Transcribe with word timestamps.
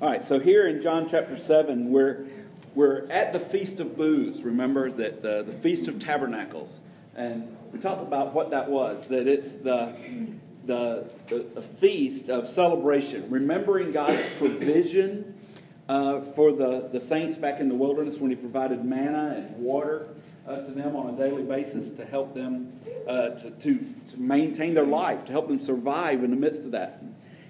All 0.00 0.08
right, 0.08 0.24
so 0.24 0.38
here 0.38 0.68
in 0.68 0.80
John 0.80 1.08
chapter 1.10 1.36
7, 1.36 1.90
we're, 1.90 2.24
we're 2.76 3.10
at 3.10 3.32
the 3.32 3.40
Feast 3.40 3.80
of 3.80 3.96
Booths. 3.96 4.42
Remember 4.42 4.92
that 4.92 5.22
the 5.22 5.52
Feast 5.60 5.88
of 5.88 5.98
Tabernacles. 5.98 6.78
And 7.16 7.56
we 7.72 7.80
talked 7.80 8.02
about 8.02 8.32
what 8.32 8.50
that 8.50 8.70
was, 8.70 9.04
that 9.08 9.26
it's 9.26 9.50
the, 9.50 9.92
the, 10.66 11.10
the, 11.26 11.46
the 11.52 11.62
feast 11.62 12.28
of 12.28 12.46
celebration, 12.46 13.28
remembering 13.28 13.90
God's 13.90 14.24
provision 14.38 15.34
uh, 15.88 16.20
for 16.20 16.52
the, 16.52 16.88
the 16.92 17.00
saints 17.00 17.36
back 17.36 17.58
in 17.58 17.68
the 17.68 17.74
wilderness 17.74 18.18
when 18.18 18.30
He 18.30 18.36
provided 18.36 18.84
manna 18.84 19.34
and 19.36 19.56
water 19.56 20.06
uh, 20.46 20.60
to 20.60 20.70
them 20.70 20.94
on 20.94 21.12
a 21.12 21.16
daily 21.16 21.42
basis 21.42 21.90
to 21.90 22.04
help 22.04 22.36
them 22.36 22.72
uh, 23.08 23.30
to, 23.30 23.50
to, 23.50 23.78
to 24.12 24.16
maintain 24.16 24.74
their 24.74 24.86
life, 24.86 25.24
to 25.24 25.32
help 25.32 25.48
them 25.48 25.58
survive 25.58 26.22
in 26.22 26.30
the 26.30 26.36
midst 26.36 26.60
of 26.60 26.70
that. 26.70 27.02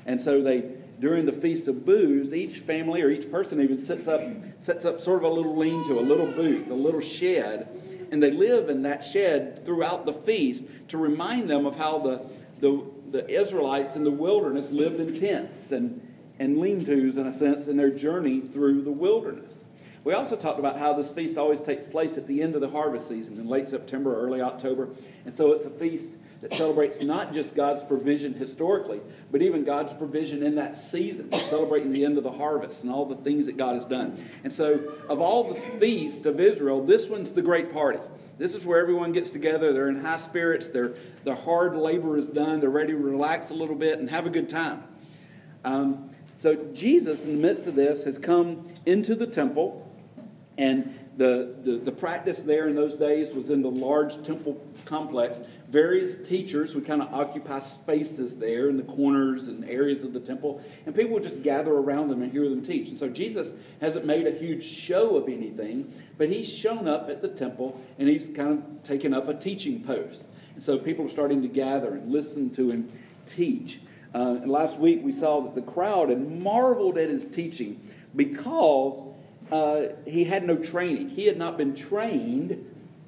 And 0.07 0.19
so 0.19 0.41
they 0.43 0.79
during 1.01 1.27
the 1.27 1.33
feast 1.33 1.69
of 1.69 1.85
booths, 1.85 2.33
each 2.33 2.59
family 2.59 3.03
or 3.03 3.11
each 3.11 3.31
person 3.31 3.61
even 3.61 3.79
sets 3.79 4.09
up 4.09 4.21
sets 4.59 4.85
up 4.85 5.01
sort 5.01 5.25
of 5.25 5.31
a 5.31 5.35
little 5.35 5.57
lean-to, 5.57 5.99
a 5.99 6.01
little 6.01 6.27
booth, 6.27 6.71
a 6.71 6.75
little 6.75 7.01
shed, 7.01 7.69
and 8.11 8.23
they 8.23 8.31
live 8.31 8.69
in 8.69 8.83
that 8.83 9.05
shed 9.05 9.65
throughout 9.65 10.07
the 10.07 10.13
feast 10.13 10.65
to 10.89 10.99
remind 10.99 11.49
them 11.49 11.67
of 11.67 11.77
how 11.77 11.99
the 11.99 12.27
the, 12.61 12.85
the 13.11 13.29
Israelites 13.29 13.95
in 13.95 14.03
the 14.03 14.11
wilderness 14.11 14.71
lived 14.71 14.99
in 15.01 15.19
tents 15.19 15.73
and 15.73 16.01
and 16.39 16.59
lean-tos 16.59 17.17
in 17.17 17.27
a 17.27 17.33
sense 17.33 17.67
in 17.67 17.77
their 17.77 17.91
journey 17.91 18.41
through 18.41 18.83
the 18.83 18.93
wilderness. 18.93 19.61
We 20.09 20.15
also 20.15 20.37
talked 20.37 20.59
about 20.59 20.79
how 20.79 20.95
this 20.95 21.11
feast 21.11 21.37
always 21.37 21.61
takes 21.61 21.85
place 21.85 22.17
at 22.17 22.27
the 22.27 22.41
end 22.41 22.55
of 22.55 22.63
the 22.63 22.71
harvest 22.71 23.09
season 23.09 23.39
in 23.39 23.47
late 23.47 23.69
September 23.69 24.15
or 24.15 24.25
early 24.25 24.41
October, 24.41 24.89
and 25.27 25.35
so 25.35 25.53
it's 25.53 25.67
a 25.67 25.71
feast 25.71 26.09
that 26.41 26.51
celebrates 26.51 27.03
not 27.03 27.35
just 27.35 27.55
God's 27.55 27.83
provision 27.83 28.33
historically, 28.33 29.03
but 29.31 29.43
even 29.43 29.65
God's 29.65 29.93
provision 29.93 30.43
in 30.43 30.55
that 30.55 30.75
season, 30.75 31.31
celebrating 31.51 31.93
the 31.93 32.07
end 32.07 32.17
of 32.17 32.25
the 32.25 32.33
harvest 32.33 32.85
and 32.85 32.91
all 32.91 33.05
the 33.05 33.17
things 33.17 33.45
that 33.45 33.59
God 33.59 33.75
has 33.75 33.85
done. 33.85 34.19
And 34.45 34.51
so, 34.51 34.95
of 35.11 35.21
all 35.21 35.53
the 35.53 35.61
feasts 35.79 36.25
of 36.25 36.41
Israel, 36.41 36.83
this 36.83 37.11
one's 37.11 37.33
the 37.33 37.43
great 37.43 37.71
party. 37.71 37.99
This 38.39 38.55
is 38.55 38.65
where 38.65 38.81
everyone 38.81 39.13
gets 39.13 39.29
together. 39.29 39.75
They're 39.75 39.91
in 39.91 40.01
high 40.01 40.17
spirits. 40.17 40.69
Their, 40.69 40.95
their 41.25 41.35
hard 41.35 41.77
labor 41.77 42.17
is 42.17 42.29
done. 42.29 42.61
They're 42.61 42.71
ready 42.71 42.95
to 42.95 42.99
relax 42.99 43.51
a 43.51 43.55
little 43.55 43.77
bit 43.77 43.99
and 43.99 44.09
have 44.09 44.25
a 44.25 44.31
good 44.31 44.49
time. 44.49 44.85
Um, 45.67 46.09
so, 46.39 46.55
Jesus, 46.73 47.21
in 47.21 47.37
the 47.37 47.43
midst 47.43 47.67
of 47.67 47.75
this, 47.75 48.05
has 48.05 48.17
come 48.17 48.73
into 48.87 49.15
the 49.15 49.27
temple, 49.27 49.85
and 50.59 50.99
the, 51.17 51.57
the, 51.65 51.79
the 51.79 51.93
practice 51.93 52.45
there 52.45 52.69
in 52.69 52.77
those 52.77 52.95
days 52.95 53.33
was 53.33 53.51
in 53.51 53.61
the 53.61 53.71
large 53.71 54.23
temple 54.23 54.65
complex. 54.85 55.41
Various 55.69 56.15
teachers 56.15 56.77
would 56.77 56.87
kind 56.87 57.03
of 57.03 57.13
occupy 57.13 57.59
spaces 57.59 58.37
there 58.37 58.69
in 58.69 58.77
the 58.77 58.85
corners 58.85 59.49
and 59.49 59.69
areas 59.69 60.05
of 60.05 60.13
the 60.13 60.21
temple, 60.21 60.63
and 60.87 60.95
people 60.95 61.15
would 61.15 61.25
just 61.25 61.43
gather 61.43 61.73
around 61.73 62.09
them 62.09 62.23
and 62.23 62.31
hear 62.31 62.49
them 62.49 62.63
teach. 62.63 62.89
And 62.89 62.97
so 62.97 63.09
Jesus 63.09 63.53
hasn't 63.81 64.07
made 64.07 64.29
a 64.29 64.31
huge 64.31 64.63
show 64.63 65.17
of 65.17 65.29
anything, 65.29 65.93
but 66.17 66.29
he's 66.29 66.53
shown 66.53 66.87
up 66.87 67.11
at 67.11 67.21
the 67.21 67.29
temple 67.29 67.81
and 67.99 68.09
he's 68.09 68.29
kind 68.29 68.51
of 68.51 68.83
taken 68.85 69.13
up 69.13 69.29
a 69.29 69.35
teaching 69.35 69.83
post. 69.83 70.29
And 70.55 70.63
so 70.63 70.79
people 70.79 71.07
are 71.07 71.11
starting 71.11 71.43
to 71.43 71.49
gather 71.49 71.95
and 71.95 72.13
listen 72.13 72.51
to 72.51 72.71
him 72.71 72.93
teach. 73.27 73.81
Uh, 74.15 74.39
and 74.41 74.51
last 74.51 74.79
week 74.79 75.01
we 75.03 75.13
saw 75.13 75.41
that 75.41 75.57
the 75.57 75.63
crowd 75.63 76.11
had 76.11 76.41
marveled 76.41 76.97
at 76.97 77.11
his 77.11 77.27
teaching 77.27 77.81
because 78.15 79.03
uh, 79.51 79.83
he 80.07 80.25
had 80.25 80.45
no 80.45 80.57
training. 80.57 81.11
He 81.11 81.27
had 81.27 81.37
not 81.37 81.57
been 81.57 81.75
trained 81.75 82.65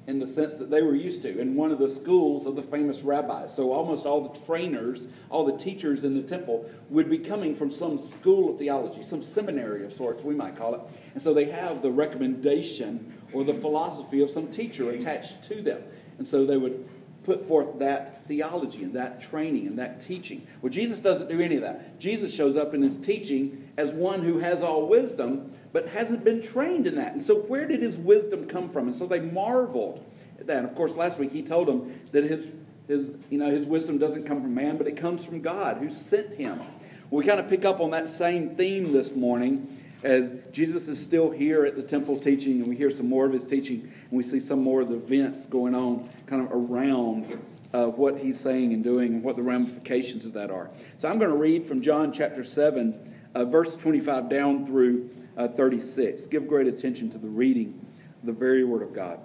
in 0.07 0.19
the 0.19 0.27
sense 0.27 0.55
that 0.55 0.69
they 0.71 0.81
were 0.81 0.95
used 0.95 1.21
to 1.21 1.39
in 1.39 1.55
one 1.55 1.71
of 1.71 1.77
the 1.77 1.89
schools 1.89 2.47
of 2.47 2.55
the 2.55 2.61
famous 2.61 3.01
rabbis. 3.01 3.55
So 3.55 3.71
almost 3.71 4.05
all 4.05 4.27
the 4.27 4.39
trainers, 4.45 5.07
all 5.29 5.45
the 5.45 5.57
teachers 5.57 6.03
in 6.03 6.15
the 6.15 6.23
temple 6.23 6.69
would 6.89 7.09
be 7.09 7.19
coming 7.19 7.55
from 7.55 7.69
some 7.69 7.97
school 7.97 8.51
of 8.51 8.57
theology, 8.57 9.03
some 9.03 9.21
seminary 9.21 9.85
of 9.85 9.93
sorts, 9.93 10.23
we 10.23 10.33
might 10.33 10.55
call 10.55 10.73
it. 10.73 10.81
And 11.13 11.21
so 11.21 11.33
they 11.33 11.45
have 11.45 11.81
the 11.81 11.91
recommendation 11.91 13.13
or 13.31 13.43
the 13.43 13.53
philosophy 13.53 14.21
of 14.21 14.29
some 14.29 14.47
teacher 14.47 14.89
attached 14.89 15.43
to 15.43 15.61
them. 15.61 15.83
And 16.17 16.25
so 16.25 16.45
they 16.45 16.57
would 16.57 16.89
put 17.23 17.47
forth 17.47 17.77
that 17.79 18.25
theology 18.25 18.83
and 18.83 18.95
that 18.95 19.21
training 19.21 19.67
and 19.67 19.77
that 19.77 20.05
teaching. 20.05 20.45
Well, 20.61 20.71
Jesus 20.71 20.99
doesn't 20.99 21.29
do 21.29 21.39
any 21.39 21.55
of 21.55 21.61
that. 21.61 21.99
Jesus 21.99 22.33
shows 22.33 22.57
up 22.57 22.73
in 22.73 22.81
his 22.81 22.97
teaching 22.97 23.69
as 23.77 23.91
one 23.91 24.23
who 24.23 24.39
has 24.39 24.63
all 24.63 24.87
wisdom 24.87 25.53
but 25.73 25.87
hasn't 25.89 26.23
been 26.23 26.41
trained 26.41 26.87
in 26.87 26.95
that. 26.95 27.13
And 27.13 27.23
so, 27.23 27.35
where 27.35 27.67
did 27.67 27.81
his 27.81 27.97
wisdom 27.97 28.47
come 28.47 28.69
from? 28.69 28.87
And 28.87 28.95
so 28.95 29.07
they 29.07 29.19
marveled 29.19 30.03
at 30.39 30.47
that. 30.47 30.57
And 30.59 30.67
of 30.67 30.75
course, 30.75 30.95
last 30.95 31.17
week 31.17 31.31
he 31.31 31.41
told 31.41 31.67
them 31.67 31.99
that 32.11 32.23
his, 32.23 32.47
his, 32.87 33.11
you 33.29 33.37
know, 33.37 33.49
his 33.49 33.65
wisdom 33.65 33.97
doesn't 33.97 34.25
come 34.25 34.41
from 34.41 34.53
man, 34.53 34.77
but 34.77 34.87
it 34.87 34.97
comes 34.97 35.23
from 35.23 35.41
God 35.41 35.77
who 35.77 35.89
sent 35.89 36.33
him. 36.33 36.61
We 37.09 37.25
kind 37.25 37.39
of 37.39 37.49
pick 37.49 37.65
up 37.65 37.79
on 37.79 37.91
that 37.91 38.07
same 38.07 38.55
theme 38.55 38.93
this 38.93 39.13
morning 39.13 39.77
as 40.03 40.33
Jesus 40.51 40.87
is 40.87 40.99
still 40.99 41.29
here 41.29 41.65
at 41.65 41.75
the 41.75 41.83
temple 41.83 42.19
teaching, 42.19 42.59
and 42.59 42.67
we 42.67 42.75
hear 42.75 42.89
some 42.89 43.07
more 43.07 43.25
of 43.25 43.33
his 43.33 43.45
teaching, 43.45 43.81
and 43.81 44.11
we 44.11 44.23
see 44.23 44.39
some 44.39 44.63
more 44.63 44.81
of 44.81 44.89
the 44.89 44.95
events 44.95 45.45
going 45.45 45.75
on 45.75 46.09
kind 46.25 46.43
of 46.43 46.51
around 46.51 47.39
uh, 47.73 47.85
what 47.85 48.17
he's 48.17 48.39
saying 48.39 48.73
and 48.73 48.83
doing 48.83 49.13
and 49.13 49.23
what 49.23 49.35
the 49.35 49.43
ramifications 49.43 50.25
of 50.25 50.33
that 50.33 50.49
are. 50.49 50.69
So 50.99 51.07
I'm 51.07 51.19
going 51.19 51.29
to 51.29 51.37
read 51.37 51.67
from 51.67 51.81
John 51.81 52.11
chapter 52.11 52.43
7, 52.43 53.13
uh, 53.35 53.45
verse 53.45 53.75
25 53.75 54.29
down 54.29 54.65
through 54.65 55.09
uh, 55.37 55.47
36. 55.47 56.25
Give 56.27 56.47
great 56.47 56.67
attention 56.67 57.09
to 57.11 57.17
the 57.17 57.27
reading 57.27 57.85
the 58.23 58.31
very 58.31 58.63
Word 58.63 58.83
of 58.83 58.93
God. 58.93 59.19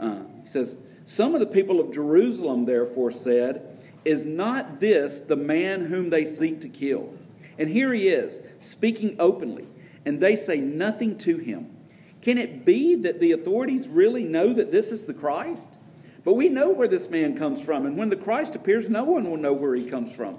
Uh, 0.00 0.20
he 0.42 0.48
says, 0.48 0.76
Some 1.04 1.34
of 1.34 1.40
the 1.40 1.46
people 1.46 1.80
of 1.80 1.92
Jerusalem 1.92 2.64
therefore 2.64 3.10
said, 3.10 3.84
Is 4.04 4.24
not 4.24 4.80
this 4.80 5.20
the 5.20 5.36
man 5.36 5.86
whom 5.86 6.10
they 6.10 6.24
seek 6.24 6.60
to 6.62 6.68
kill? 6.68 7.12
And 7.58 7.68
here 7.68 7.92
he 7.92 8.08
is, 8.08 8.38
speaking 8.60 9.16
openly, 9.18 9.66
and 10.04 10.20
they 10.20 10.36
say 10.36 10.58
nothing 10.58 11.18
to 11.18 11.38
him. 11.38 11.74
Can 12.22 12.38
it 12.38 12.64
be 12.64 12.94
that 12.96 13.20
the 13.20 13.32
authorities 13.32 13.88
really 13.88 14.24
know 14.24 14.52
that 14.52 14.72
this 14.72 14.88
is 14.88 15.06
the 15.06 15.14
Christ? 15.14 15.68
But 16.24 16.34
we 16.34 16.48
know 16.48 16.70
where 16.70 16.88
this 16.88 17.08
man 17.08 17.36
comes 17.36 17.64
from, 17.64 17.86
and 17.86 17.96
when 17.96 18.10
the 18.10 18.16
Christ 18.16 18.54
appears, 18.54 18.88
no 18.88 19.04
one 19.04 19.28
will 19.28 19.36
know 19.36 19.52
where 19.52 19.74
he 19.74 19.84
comes 19.84 20.14
from. 20.14 20.38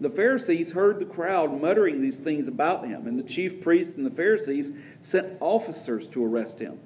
The 0.00 0.10
Pharisees 0.10 0.72
heard 0.72 0.98
the 0.98 1.06
crowd 1.06 1.60
muttering 1.60 2.02
these 2.02 2.18
things 2.18 2.48
about 2.48 2.86
him, 2.86 3.06
and 3.06 3.18
the 3.18 3.22
chief 3.22 3.62
priests 3.62 3.96
and 3.96 4.04
the 4.04 4.10
Pharisees 4.10 4.72
sent 5.00 5.38
officers 5.40 6.06
to 6.08 6.24
arrest 6.24 6.58
him. 6.58 6.78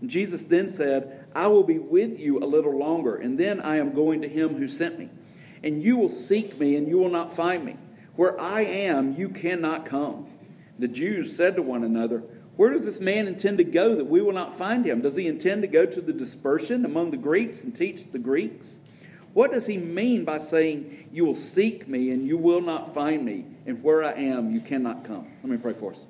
And 0.00 0.08
Jesus 0.08 0.44
then 0.44 0.68
said, 0.68 1.26
I 1.34 1.48
will 1.48 1.64
be 1.64 1.78
with 1.78 2.20
you 2.20 2.38
a 2.38 2.46
little 2.46 2.76
longer, 2.76 3.16
and 3.16 3.38
then 3.38 3.60
I 3.60 3.76
am 3.76 3.92
going 3.92 4.22
to 4.22 4.28
him 4.28 4.56
who 4.56 4.68
sent 4.68 4.98
me. 4.98 5.10
And 5.64 5.82
you 5.82 5.96
will 5.96 6.08
seek 6.08 6.58
me, 6.58 6.76
and 6.76 6.86
you 6.86 6.98
will 6.98 7.10
not 7.10 7.34
find 7.34 7.64
me. 7.64 7.76
Where 8.14 8.38
I 8.40 8.62
am, 8.62 9.14
you 9.14 9.28
cannot 9.28 9.86
come. 9.86 10.26
The 10.78 10.88
Jews 10.88 11.34
said 11.34 11.56
to 11.56 11.62
one 11.62 11.82
another, 11.82 12.22
Where 12.56 12.70
does 12.70 12.84
this 12.84 13.00
man 13.00 13.26
intend 13.26 13.58
to 13.58 13.64
go 13.64 13.94
that 13.94 14.06
we 14.06 14.20
will 14.20 14.32
not 14.32 14.56
find 14.56 14.84
him? 14.84 15.00
Does 15.02 15.16
he 15.16 15.26
intend 15.26 15.62
to 15.62 15.68
go 15.68 15.86
to 15.86 16.00
the 16.00 16.12
dispersion 16.12 16.84
among 16.84 17.10
the 17.10 17.16
Greeks 17.16 17.64
and 17.64 17.74
teach 17.74 18.10
the 18.10 18.18
Greeks? 18.18 18.80
What 19.34 19.50
does 19.52 19.66
he 19.66 19.78
mean 19.78 20.24
by 20.24 20.38
saying, 20.38 21.08
You 21.12 21.24
will 21.24 21.34
seek 21.34 21.88
me 21.88 22.10
and 22.10 22.26
you 22.26 22.36
will 22.36 22.60
not 22.60 22.94
find 22.94 23.24
me, 23.24 23.46
and 23.66 23.82
where 23.82 24.04
I 24.04 24.12
am, 24.12 24.50
you 24.50 24.60
cannot 24.60 25.04
come? 25.04 25.26
Let 25.42 25.50
me 25.50 25.56
pray 25.56 25.72
for 25.72 25.92
us. 25.92 26.06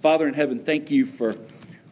Father 0.00 0.26
in 0.26 0.34
heaven, 0.34 0.64
thank 0.64 0.90
you 0.90 1.04
for, 1.04 1.36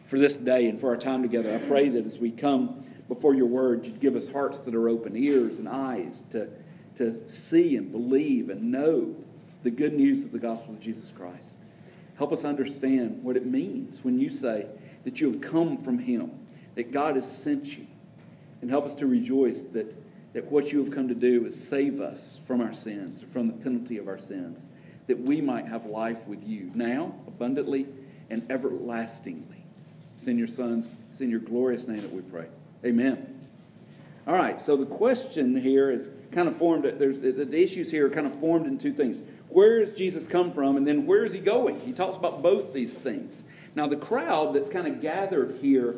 for 0.07 0.17
this 0.17 0.35
day 0.35 0.67
and 0.67 0.79
for 0.79 0.89
our 0.89 0.97
time 0.97 1.21
together. 1.21 1.53
I 1.53 1.59
pray 1.67 1.89
that 1.89 2.05
as 2.05 2.17
we 2.17 2.31
come 2.31 2.83
before 3.07 3.35
your 3.35 3.45
word, 3.45 3.85
you'd 3.85 3.99
give 3.99 4.15
us 4.15 4.29
hearts 4.29 4.57
that 4.59 4.73
are 4.73 4.89
open, 4.89 5.15
ears 5.15 5.59
and 5.59 5.69
eyes 5.69 6.23
to, 6.31 6.49
to 6.97 7.27
see 7.29 7.75
and 7.75 7.91
believe 7.91 8.49
and 8.49 8.71
know 8.71 9.15
the 9.61 9.69
good 9.69 9.93
news 9.93 10.23
of 10.23 10.31
the 10.31 10.39
gospel 10.39 10.73
of 10.73 10.79
Jesus 10.79 11.11
Christ. 11.15 11.59
Help 12.17 12.33
us 12.33 12.43
understand 12.43 13.23
what 13.23 13.37
it 13.37 13.45
means 13.45 14.03
when 14.03 14.19
you 14.19 14.29
say 14.29 14.65
that 15.03 15.21
you 15.21 15.31
have 15.31 15.41
come 15.41 15.77
from 15.77 15.99
him, 15.99 16.31
that 16.75 16.91
God 16.91 17.15
has 17.15 17.31
sent 17.31 17.77
you, 17.77 17.85
and 18.61 18.69
help 18.69 18.85
us 18.85 18.95
to 18.95 19.05
rejoice 19.07 19.63
that 19.73 19.95
that 20.33 20.51
what 20.51 20.71
you 20.71 20.83
have 20.83 20.93
come 20.93 21.07
to 21.07 21.15
do 21.15 21.45
is 21.45 21.61
save 21.61 21.99
us 21.99 22.39
from 22.45 22.61
our 22.61 22.73
sins, 22.73 23.23
from 23.31 23.47
the 23.47 23.53
penalty 23.53 23.97
of 23.97 24.07
our 24.07 24.19
sins, 24.19 24.65
that 25.07 25.19
we 25.19 25.41
might 25.41 25.65
have 25.67 25.85
life 25.85 26.27
with 26.27 26.47
you 26.47 26.71
now, 26.75 27.15
abundantly, 27.27 27.87
and 28.29 28.45
everlastingly. 28.51 29.65
It's 30.15 30.27
in 30.27 30.37
your 30.37 30.47
Son's, 30.47 30.87
it's 31.09 31.21
in 31.21 31.29
your 31.29 31.39
glorious 31.39 31.87
name 31.87 32.01
that 32.01 32.13
we 32.13 32.21
pray. 32.21 32.45
Amen. 32.85 33.39
All 34.27 34.35
right, 34.35 34.61
so 34.61 34.77
the 34.77 34.85
question 34.85 35.59
here 35.59 35.89
is 35.89 36.09
kind 36.31 36.47
of 36.47 36.57
formed, 36.57 36.83
there's, 36.83 37.21
the 37.21 37.59
issues 37.59 37.89
here 37.89 38.05
are 38.05 38.09
kind 38.11 38.27
of 38.27 38.39
formed 38.39 38.67
in 38.67 38.77
two 38.77 38.93
things. 38.93 39.21
Where 39.47 39.83
does 39.83 39.95
Jesus 39.95 40.27
come 40.27 40.51
from, 40.51 40.77
and 40.77 40.87
then 40.87 41.07
where 41.07 41.25
is 41.25 41.33
he 41.33 41.39
going? 41.39 41.79
He 41.79 41.91
talks 41.91 42.15
about 42.15 42.43
both 42.43 42.71
these 42.71 42.93
things. 42.93 43.43
Now, 43.73 43.87
the 43.87 43.95
crowd 43.95 44.53
that's 44.53 44.69
kind 44.69 44.85
of 44.85 45.01
gathered 45.01 45.57
here 45.61 45.95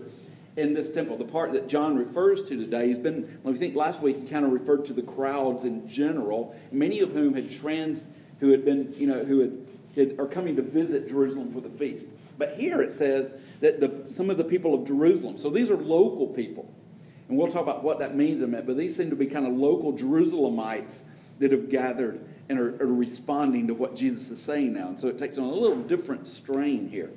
in 0.58 0.74
this 0.74 0.90
temple, 0.90 1.18
the 1.18 1.26
part 1.26 1.54
that 1.54 1.68
John 1.68 1.98
refers 1.98 2.44
to 2.44 2.58
today, 2.58 2.90
has 2.90 3.00
been, 3.00 3.40
I 3.46 3.54
think 3.54 3.76
last 3.76 4.02
week 4.02 4.20
he 4.22 4.28
kind 4.28 4.46
of 4.46 4.52
referred 4.52 4.86
to 4.86 4.94
the 4.94 5.02
crowds 5.02 5.64
in 5.64 5.88
general, 5.88 6.56
many 6.72 7.00
of 7.00 7.14
whom 7.14 7.36
had 7.36 7.52
trans, 7.52 8.04
who 8.40 8.50
had 8.50 8.66
been, 8.66 8.94
you 8.98 9.08
know, 9.08 9.24
who 9.24 9.40
had, 9.40 9.68
had 9.96 10.20
are 10.20 10.28
coming 10.28 10.56
to 10.58 10.62
visit 10.62 11.08
Jerusalem 11.08 11.54
for 11.54 11.62
the 11.62 11.70
feast. 11.70 12.06
But 12.38 12.56
here 12.58 12.82
it 12.82 12.92
says 12.92 13.34
that 13.60 13.80
the, 13.80 14.12
some 14.12 14.30
of 14.30 14.38
the 14.38 14.44
people 14.44 14.74
of 14.74 14.86
Jerusalem, 14.86 15.38
so 15.38 15.50
these 15.50 15.70
are 15.70 15.78
local 15.78 16.28
people. 16.28 16.74
And 17.30 17.38
we'll 17.38 17.52
talk 17.52 17.62
about 17.62 17.84
what 17.84 18.00
that 18.00 18.16
means 18.16 18.42
in 18.42 18.46
a 18.46 18.48
minute, 18.48 18.68
but 18.68 18.78
these 18.78 18.96
seem 18.96 19.10
to 19.10 19.16
be 19.16 19.28
kind 19.28 19.48
of 19.48 19.54
local 19.54 19.94
Jerusalemites 19.94 21.04
that 21.40 21.52
have 21.52 21.70
gathered 21.70 22.20
and 22.50 22.60
are, 22.60 22.84
are 22.84 22.94
responding 22.94 23.68
to 23.68 23.74
what 23.74 23.96
Jesus 23.96 24.30
is 24.30 24.42
saying 24.42 24.74
now. 24.74 24.90
And 24.90 25.00
so 25.00 25.08
it 25.08 25.18
takes 25.18 25.38
on 25.38 25.46
a 25.46 25.54
little 25.54 25.82
different 25.82 26.28
strain 26.28 26.90
here. 26.90 27.10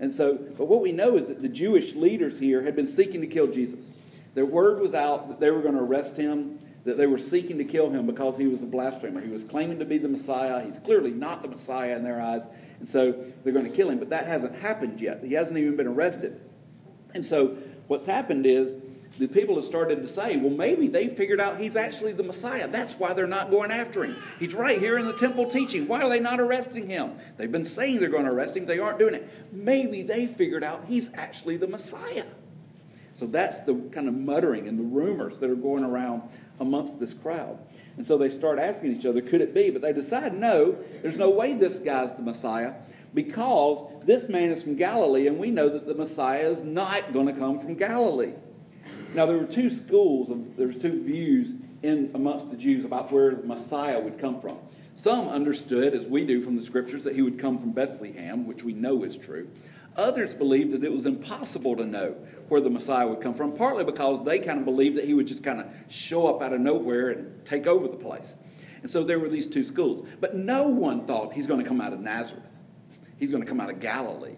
And 0.00 0.12
so, 0.12 0.38
but 0.56 0.66
what 0.66 0.82
we 0.82 0.92
know 0.92 1.16
is 1.16 1.26
that 1.26 1.38
the 1.38 1.48
Jewish 1.48 1.94
leaders 1.94 2.38
here 2.38 2.62
had 2.62 2.76
been 2.76 2.86
seeking 2.86 3.20
to 3.22 3.26
kill 3.26 3.46
Jesus. 3.46 3.90
Their 4.34 4.46
word 4.46 4.80
was 4.80 4.94
out 4.94 5.28
that 5.28 5.40
they 5.40 5.50
were 5.50 5.62
going 5.62 5.74
to 5.74 5.80
arrest 5.80 6.16
him, 6.16 6.58
that 6.84 6.98
they 6.98 7.06
were 7.06 7.18
seeking 7.18 7.58
to 7.58 7.64
kill 7.64 7.90
him 7.90 8.06
because 8.06 8.36
he 8.36 8.46
was 8.46 8.62
a 8.62 8.66
blasphemer. 8.66 9.20
He 9.20 9.30
was 9.30 9.44
claiming 9.44 9.78
to 9.78 9.84
be 9.84 9.98
the 9.98 10.08
Messiah. 10.08 10.64
He's 10.64 10.78
clearly 10.78 11.10
not 11.10 11.42
the 11.42 11.48
Messiah 11.48 11.96
in 11.96 12.04
their 12.04 12.20
eyes. 12.20 12.42
And 12.78 12.88
so 12.88 13.12
they're 13.42 13.52
going 13.52 13.68
to 13.68 13.74
kill 13.74 13.88
him. 13.90 13.98
But 13.98 14.10
that 14.10 14.26
hasn't 14.26 14.54
happened 14.56 15.00
yet. 15.00 15.24
He 15.24 15.32
hasn't 15.32 15.56
even 15.56 15.76
been 15.76 15.86
arrested. 15.86 16.40
And 17.14 17.24
so 17.24 17.56
what's 17.86 18.06
happened 18.06 18.46
is 18.46 18.74
the 19.18 19.28
people 19.28 19.54
have 19.56 19.64
started 19.64 20.02
to 20.02 20.08
say, 20.08 20.36
well, 20.36 20.50
maybe 20.50 20.88
they 20.88 21.08
figured 21.08 21.40
out 21.40 21.58
he's 21.58 21.76
actually 21.76 22.12
the 22.12 22.22
Messiah. 22.22 22.68
That's 22.68 22.94
why 22.94 23.12
they're 23.12 23.26
not 23.26 23.50
going 23.50 23.70
after 23.70 24.04
him. 24.04 24.16
He's 24.38 24.54
right 24.54 24.78
here 24.78 24.98
in 24.98 25.06
the 25.06 25.16
temple 25.16 25.48
teaching. 25.48 25.88
Why 25.88 26.02
are 26.02 26.08
they 26.08 26.20
not 26.20 26.40
arresting 26.40 26.88
him? 26.88 27.12
They've 27.36 27.50
been 27.50 27.64
saying 27.64 27.98
they're 27.98 28.08
going 28.08 28.24
to 28.24 28.32
arrest 28.32 28.56
him, 28.56 28.66
they 28.66 28.78
aren't 28.78 28.98
doing 28.98 29.14
it. 29.14 29.28
Maybe 29.52 30.02
they 30.02 30.26
figured 30.26 30.64
out 30.64 30.84
he's 30.88 31.10
actually 31.14 31.56
the 31.56 31.66
Messiah. 31.66 32.24
So 33.12 33.26
that's 33.26 33.60
the 33.60 33.74
kind 33.92 34.08
of 34.08 34.14
muttering 34.14 34.68
and 34.68 34.78
the 34.78 34.84
rumors 34.84 35.38
that 35.38 35.48
are 35.48 35.54
going 35.54 35.84
around 35.84 36.22
amongst 36.60 37.00
this 37.00 37.14
crowd. 37.14 37.58
And 37.96 38.06
so 38.06 38.18
they 38.18 38.28
start 38.28 38.58
asking 38.58 38.94
each 38.94 39.06
other, 39.06 39.22
could 39.22 39.40
it 39.40 39.54
be? 39.54 39.70
But 39.70 39.82
they 39.82 39.92
decide, 39.92 40.34
no, 40.34 40.76
there's 41.02 41.16
no 41.16 41.30
way 41.30 41.54
this 41.54 41.78
guy's 41.78 42.12
the 42.12 42.22
Messiah 42.22 42.74
because 43.14 43.82
this 44.04 44.28
man 44.28 44.50
is 44.50 44.62
from 44.62 44.76
Galilee, 44.76 45.26
and 45.26 45.38
we 45.38 45.50
know 45.50 45.70
that 45.70 45.86
the 45.86 45.94
Messiah 45.94 46.50
is 46.50 46.62
not 46.62 47.14
going 47.14 47.26
to 47.26 47.32
come 47.32 47.58
from 47.58 47.74
Galilee. 47.74 48.34
Now, 49.14 49.26
there 49.26 49.38
were 49.38 49.46
two 49.46 49.70
schools, 49.70 50.30
of, 50.30 50.56
there 50.56 50.66
was 50.66 50.78
two 50.78 51.02
views 51.02 51.54
in 51.82 52.10
amongst 52.14 52.50
the 52.50 52.56
Jews 52.56 52.84
about 52.84 53.12
where 53.12 53.34
the 53.34 53.46
Messiah 53.46 54.00
would 54.00 54.18
come 54.18 54.40
from. 54.40 54.58
Some 54.94 55.28
understood, 55.28 55.94
as 55.94 56.06
we 56.06 56.24
do 56.24 56.40
from 56.40 56.56
the 56.56 56.62
scriptures, 56.62 57.04
that 57.04 57.14
he 57.14 57.22
would 57.22 57.38
come 57.38 57.58
from 57.58 57.72
Bethlehem, 57.72 58.46
which 58.46 58.62
we 58.64 58.72
know 58.72 59.04
is 59.04 59.16
true. 59.16 59.48
Others 59.96 60.34
believed 60.34 60.72
that 60.72 60.84
it 60.84 60.92
was 60.92 61.06
impossible 61.06 61.76
to 61.76 61.84
know 61.84 62.16
where 62.48 62.60
the 62.60 62.70
Messiah 62.70 63.06
would 63.06 63.20
come 63.20 63.34
from, 63.34 63.52
partly 63.52 63.84
because 63.84 64.24
they 64.24 64.38
kind 64.38 64.58
of 64.58 64.64
believed 64.64 64.96
that 64.96 65.04
he 65.04 65.14
would 65.14 65.26
just 65.26 65.42
kind 65.42 65.60
of 65.60 65.66
show 65.88 66.26
up 66.26 66.42
out 66.42 66.52
of 66.52 66.60
nowhere 66.60 67.10
and 67.10 67.44
take 67.46 67.66
over 67.66 67.88
the 67.88 67.96
place. 67.96 68.36
And 68.82 68.90
so 68.90 69.04
there 69.04 69.18
were 69.18 69.28
these 69.28 69.46
two 69.46 69.64
schools. 69.64 70.06
But 70.20 70.34
no 70.34 70.68
one 70.68 71.06
thought 71.06 71.32
he's 71.32 71.46
going 71.46 71.62
to 71.62 71.68
come 71.68 71.80
out 71.80 71.92
of 71.92 72.00
Nazareth, 72.00 72.58
he's 73.18 73.30
going 73.30 73.42
to 73.42 73.48
come 73.48 73.60
out 73.60 73.70
of 73.70 73.80
Galilee. 73.80 74.36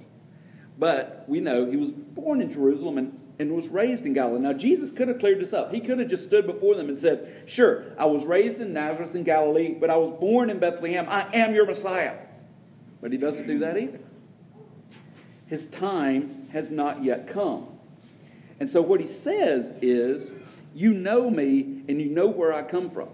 But 0.78 1.24
we 1.26 1.40
know 1.40 1.68
he 1.68 1.76
was 1.76 1.90
born 1.90 2.40
in 2.40 2.52
Jerusalem 2.52 2.98
and 2.98 3.20
and 3.38 3.55
was 3.55 3.69
raised 3.69 4.05
in 4.05 4.12
Galilee. 4.12 4.40
Now, 4.40 4.52
Jesus 4.52 4.90
could 4.90 5.08
have 5.08 5.19
cleared 5.19 5.40
this 5.40 5.52
up. 5.52 5.73
He 5.73 5.81
could 5.81 5.99
have 5.99 6.08
just 6.08 6.25
stood 6.25 6.46
before 6.46 6.75
them 6.75 6.88
and 6.88 6.99
said, 6.99 7.43
Sure, 7.46 7.85
I 7.96 8.06
was 8.06 8.25
raised 8.25 8.61
in 8.61 8.73
Nazareth 8.73 9.14
in 9.14 9.23
Galilee, 9.23 9.75
but 9.75 9.90
I 9.90 9.96
was 9.96 10.11
born 10.19 10.50
in 10.50 10.58
Bethlehem. 10.58 11.06
I 11.08 11.29
am 11.35 11.55
your 11.55 11.67
Messiah. 11.67 12.17
But 13.00 13.12
he 13.12 13.19
doesn't 13.19 13.46
do 13.46 13.61
that 13.61 13.79
either. 13.79 14.00
His 15.46 15.67
time 15.67 16.49
has 16.52 16.70
not 16.70 17.02
yet 17.02 17.29
come. 17.29 17.69
And 18.61 18.69
so, 18.69 18.82
what 18.82 19.00
he 19.00 19.06
says 19.06 19.73
is, 19.81 20.35
You 20.75 20.93
know 20.93 21.31
me, 21.31 21.82
and 21.88 22.00
you 22.02 22.11
know 22.11 22.26
where 22.26 22.52
I 22.52 22.62
come 22.62 22.90
from. 22.90 23.08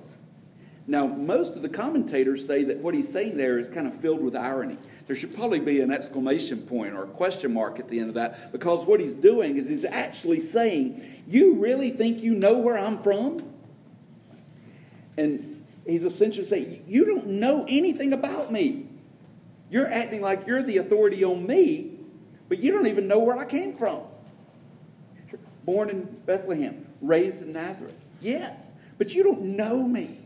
Now, 0.86 1.06
most 1.06 1.56
of 1.56 1.62
the 1.62 1.68
commentators 1.68 2.46
say 2.46 2.64
that 2.64 2.78
what 2.78 2.94
he's 2.94 3.10
saying 3.10 3.36
there 3.36 3.58
is 3.58 3.68
kind 3.68 3.86
of 3.86 3.94
filled 3.94 4.22
with 4.22 4.36
irony 4.36 4.76
there 5.06 5.16
should 5.16 5.34
probably 5.34 5.60
be 5.60 5.80
an 5.80 5.92
exclamation 5.92 6.62
point 6.62 6.94
or 6.94 7.04
a 7.04 7.06
question 7.06 7.52
mark 7.52 7.78
at 7.78 7.88
the 7.88 7.98
end 8.00 8.08
of 8.08 8.14
that 8.14 8.52
because 8.52 8.86
what 8.86 9.00
he's 9.00 9.14
doing 9.14 9.58
is 9.58 9.68
he's 9.68 9.84
actually 9.84 10.40
saying, 10.40 11.22
You 11.28 11.54
really 11.54 11.90
think 11.90 12.22
you 12.22 12.34
know 12.34 12.58
where 12.58 12.78
I'm 12.78 13.02
from? 13.02 13.38
And 15.18 15.64
he's 15.86 16.04
essentially 16.04 16.46
saying, 16.46 16.84
You 16.86 17.04
don't 17.04 17.26
know 17.26 17.66
anything 17.68 18.12
about 18.12 18.50
me. 18.50 18.86
You're 19.70 19.90
acting 19.90 20.22
like 20.22 20.46
you're 20.46 20.62
the 20.62 20.78
authority 20.78 21.22
on 21.22 21.46
me, 21.46 21.98
but 22.48 22.58
you 22.58 22.72
don't 22.72 22.86
even 22.86 23.06
know 23.06 23.18
where 23.18 23.36
I 23.36 23.44
came 23.44 23.76
from. 23.76 24.00
Born 25.64 25.90
in 25.90 26.02
Bethlehem, 26.26 26.86
raised 27.02 27.42
in 27.42 27.52
Nazareth. 27.52 27.96
Yes, 28.20 28.72
but 28.96 29.14
you 29.14 29.22
don't 29.22 29.42
know 29.42 29.86
me. 29.86 30.20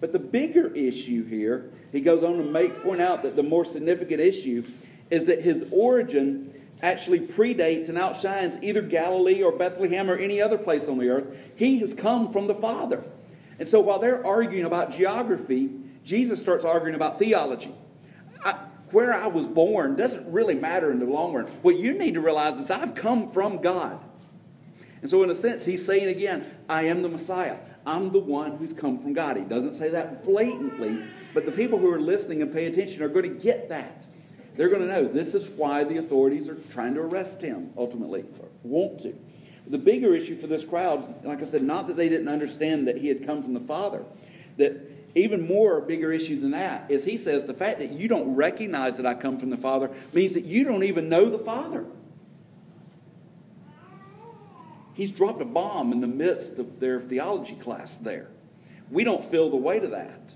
But 0.00 0.12
the 0.12 0.18
bigger 0.18 0.72
issue 0.74 1.24
here 1.26 1.72
he 1.92 2.00
goes 2.00 2.22
on 2.22 2.36
to 2.36 2.44
make 2.44 2.82
point 2.82 3.00
out 3.00 3.22
that 3.22 3.36
the 3.36 3.42
more 3.42 3.64
significant 3.64 4.20
issue 4.20 4.64
is 5.10 5.26
that 5.26 5.42
his 5.42 5.64
origin 5.70 6.52
actually 6.82 7.20
predates 7.20 7.88
and 7.88 7.98
outshines 7.98 8.56
either 8.62 8.82
Galilee 8.82 9.42
or 9.42 9.52
Bethlehem 9.52 10.10
or 10.10 10.16
any 10.16 10.40
other 10.40 10.58
place 10.58 10.86
on 10.86 10.98
the 10.98 11.08
earth. 11.08 11.36
He 11.56 11.78
has 11.78 11.94
come 11.94 12.32
from 12.32 12.46
the 12.46 12.54
Father. 12.54 13.02
And 13.58 13.68
so 13.68 13.80
while 13.80 13.98
they're 13.98 14.24
arguing 14.24 14.64
about 14.64 14.94
geography, 14.96 15.70
Jesus 16.04 16.40
starts 16.40 16.64
arguing 16.64 16.94
about 16.94 17.18
theology. 17.18 17.74
I, 18.44 18.52
where 18.90 19.12
I 19.12 19.26
was 19.26 19.46
born 19.46 19.96
doesn't 19.96 20.30
really 20.30 20.54
matter 20.54 20.92
in 20.92 21.00
the 21.00 21.06
long 21.06 21.32
run. 21.32 21.46
What 21.62 21.76
you 21.76 21.94
need 21.94 22.14
to 22.14 22.20
realize 22.20 22.58
is 22.58 22.70
I've 22.70 22.94
come 22.94 23.32
from 23.32 23.60
God. 23.60 23.98
And 25.00 25.10
so, 25.10 25.22
in 25.22 25.30
a 25.30 25.34
sense, 25.34 25.64
he's 25.64 25.84
saying 25.84 26.08
again, 26.08 26.44
I 26.68 26.84
am 26.84 27.02
the 27.02 27.08
Messiah. 27.08 27.58
I'm 27.86 28.12
the 28.12 28.18
one 28.18 28.56
who's 28.56 28.72
come 28.72 28.98
from 28.98 29.12
God. 29.12 29.36
He 29.36 29.44
doesn't 29.44 29.74
say 29.74 29.88
that 29.90 30.24
blatantly, 30.24 31.02
but 31.32 31.46
the 31.46 31.52
people 31.52 31.78
who 31.78 31.90
are 31.90 32.00
listening 32.00 32.42
and 32.42 32.52
pay 32.52 32.66
attention 32.66 33.02
are 33.02 33.08
going 33.08 33.24
to 33.24 33.42
get 33.42 33.68
that. 33.68 34.06
They're 34.56 34.68
going 34.68 34.82
to 34.82 34.88
know 34.88 35.06
this 35.06 35.34
is 35.34 35.48
why 35.48 35.84
the 35.84 35.98
authorities 35.98 36.48
are 36.48 36.56
trying 36.56 36.94
to 36.94 37.00
arrest 37.00 37.40
him, 37.40 37.72
ultimately, 37.76 38.24
or 38.40 38.48
want 38.64 39.00
to. 39.02 39.16
The 39.68 39.78
bigger 39.78 40.14
issue 40.14 40.38
for 40.40 40.48
this 40.48 40.64
crowd, 40.64 41.24
like 41.24 41.42
I 41.42 41.46
said, 41.46 41.62
not 41.62 41.86
that 41.86 41.96
they 41.96 42.08
didn't 42.08 42.28
understand 42.28 42.88
that 42.88 42.98
he 42.98 43.08
had 43.08 43.24
come 43.24 43.42
from 43.42 43.54
the 43.54 43.60
Father, 43.60 44.04
that 44.56 44.90
even 45.14 45.46
more 45.46 45.80
bigger 45.80 46.12
issue 46.12 46.40
than 46.40 46.50
that 46.52 46.90
is 46.90 47.04
he 47.04 47.16
says 47.16 47.44
the 47.44 47.54
fact 47.54 47.78
that 47.78 47.90
you 47.92 48.08
don't 48.08 48.34
recognize 48.34 48.96
that 48.96 49.06
I 49.06 49.14
come 49.14 49.38
from 49.38 49.50
the 49.50 49.56
Father 49.56 49.90
means 50.12 50.32
that 50.34 50.44
you 50.44 50.64
don't 50.64 50.82
even 50.82 51.08
know 51.08 51.28
the 51.28 51.38
Father. 51.38 51.84
He's 54.98 55.10
dropped 55.10 55.40
a 55.40 55.46
bomb 55.46 55.92
in 55.92 56.02
the 56.02 56.06
midst 56.06 56.58
of 56.58 56.78
their 56.78 57.00
theology 57.00 57.54
class 57.54 57.96
there. 57.96 58.28
We 58.90 59.02
don't 59.02 59.24
feel 59.24 59.48
the 59.48 59.56
weight 59.56 59.84
of 59.84 59.92
that 59.92 60.34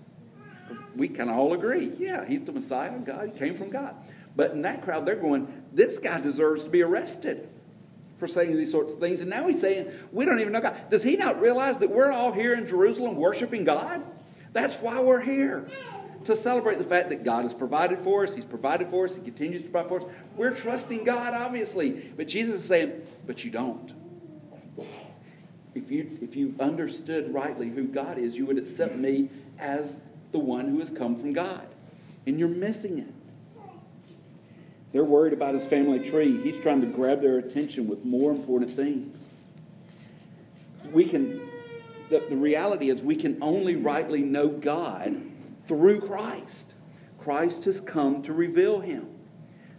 we 0.94 1.08
can 1.08 1.28
all 1.28 1.52
agree, 1.52 1.92
yeah, 1.98 2.24
he's 2.24 2.42
the 2.42 2.52
Messiah 2.52 2.94
of 2.94 3.04
God. 3.04 3.30
He 3.32 3.38
came 3.38 3.54
from 3.54 3.70
God. 3.70 3.94
But 4.34 4.52
in 4.52 4.62
that 4.62 4.82
crowd, 4.82 5.06
they're 5.06 5.16
going, 5.16 5.62
this 5.72 5.98
guy 5.98 6.20
deserves 6.20 6.64
to 6.64 6.70
be 6.70 6.82
arrested 6.82 7.48
for 8.18 8.26
saying 8.26 8.56
these 8.56 8.70
sorts 8.70 8.92
of 8.92 8.98
things. 8.98 9.20
And 9.20 9.28
now 9.28 9.46
he's 9.46 9.60
saying, 9.60 9.90
we 10.10 10.24
don't 10.24 10.40
even 10.40 10.52
know 10.52 10.60
God. 10.60 10.76
Does 10.90 11.02
he 11.02 11.16
not 11.16 11.40
realize 11.40 11.78
that 11.78 11.90
we're 11.90 12.10
all 12.10 12.32
here 12.32 12.54
in 12.54 12.66
Jerusalem 12.66 13.16
worshiping 13.16 13.64
God? 13.64 14.02
That's 14.52 14.76
why 14.76 15.00
we're 15.00 15.20
here. 15.22 15.68
To 16.24 16.36
celebrate 16.36 16.78
the 16.78 16.84
fact 16.84 17.08
that 17.08 17.24
God 17.24 17.42
has 17.42 17.52
provided 17.52 18.00
for 18.00 18.22
us, 18.22 18.32
He's 18.32 18.44
provided 18.44 18.88
for 18.88 19.06
us, 19.06 19.16
He 19.16 19.22
continues 19.22 19.62
to 19.62 19.68
provide 19.68 19.88
for 19.88 20.00
us. 20.02 20.06
We're 20.36 20.52
trusting 20.52 21.02
God, 21.02 21.34
obviously. 21.34 21.90
But 21.90 22.28
Jesus 22.28 22.60
is 22.60 22.64
saying, 22.64 22.92
but 23.26 23.44
you 23.44 23.50
don't. 23.50 23.92
If 25.74 25.90
you, 25.90 26.18
if 26.20 26.36
you 26.36 26.54
understood 26.60 27.32
rightly 27.32 27.70
who 27.70 27.84
God 27.84 28.18
is, 28.18 28.36
you 28.36 28.46
would 28.46 28.58
accept 28.58 28.94
me 28.94 29.30
as 29.58 29.98
the 30.32 30.38
one 30.38 30.68
who 30.68 30.78
has 30.80 30.90
come 30.90 31.18
from 31.18 31.32
God. 31.32 31.66
And 32.26 32.38
you're 32.38 32.48
missing 32.48 32.98
it. 32.98 33.12
They're 34.92 35.04
worried 35.04 35.32
about 35.32 35.54
his 35.54 35.66
family 35.66 36.10
tree. 36.10 36.40
He's 36.42 36.62
trying 36.62 36.82
to 36.82 36.86
grab 36.86 37.22
their 37.22 37.38
attention 37.38 37.88
with 37.88 38.04
more 38.04 38.30
important 38.30 38.76
things. 38.76 39.16
We 40.92 41.06
can, 41.08 41.40
the, 42.10 42.22
the 42.28 42.36
reality 42.36 42.90
is, 42.90 43.00
we 43.00 43.16
can 43.16 43.42
only 43.42 43.76
rightly 43.76 44.20
know 44.20 44.48
God 44.48 45.22
through 45.66 46.02
Christ. 46.02 46.74
Christ 47.18 47.64
has 47.64 47.80
come 47.80 48.22
to 48.24 48.34
reveal 48.34 48.80
him. 48.80 49.08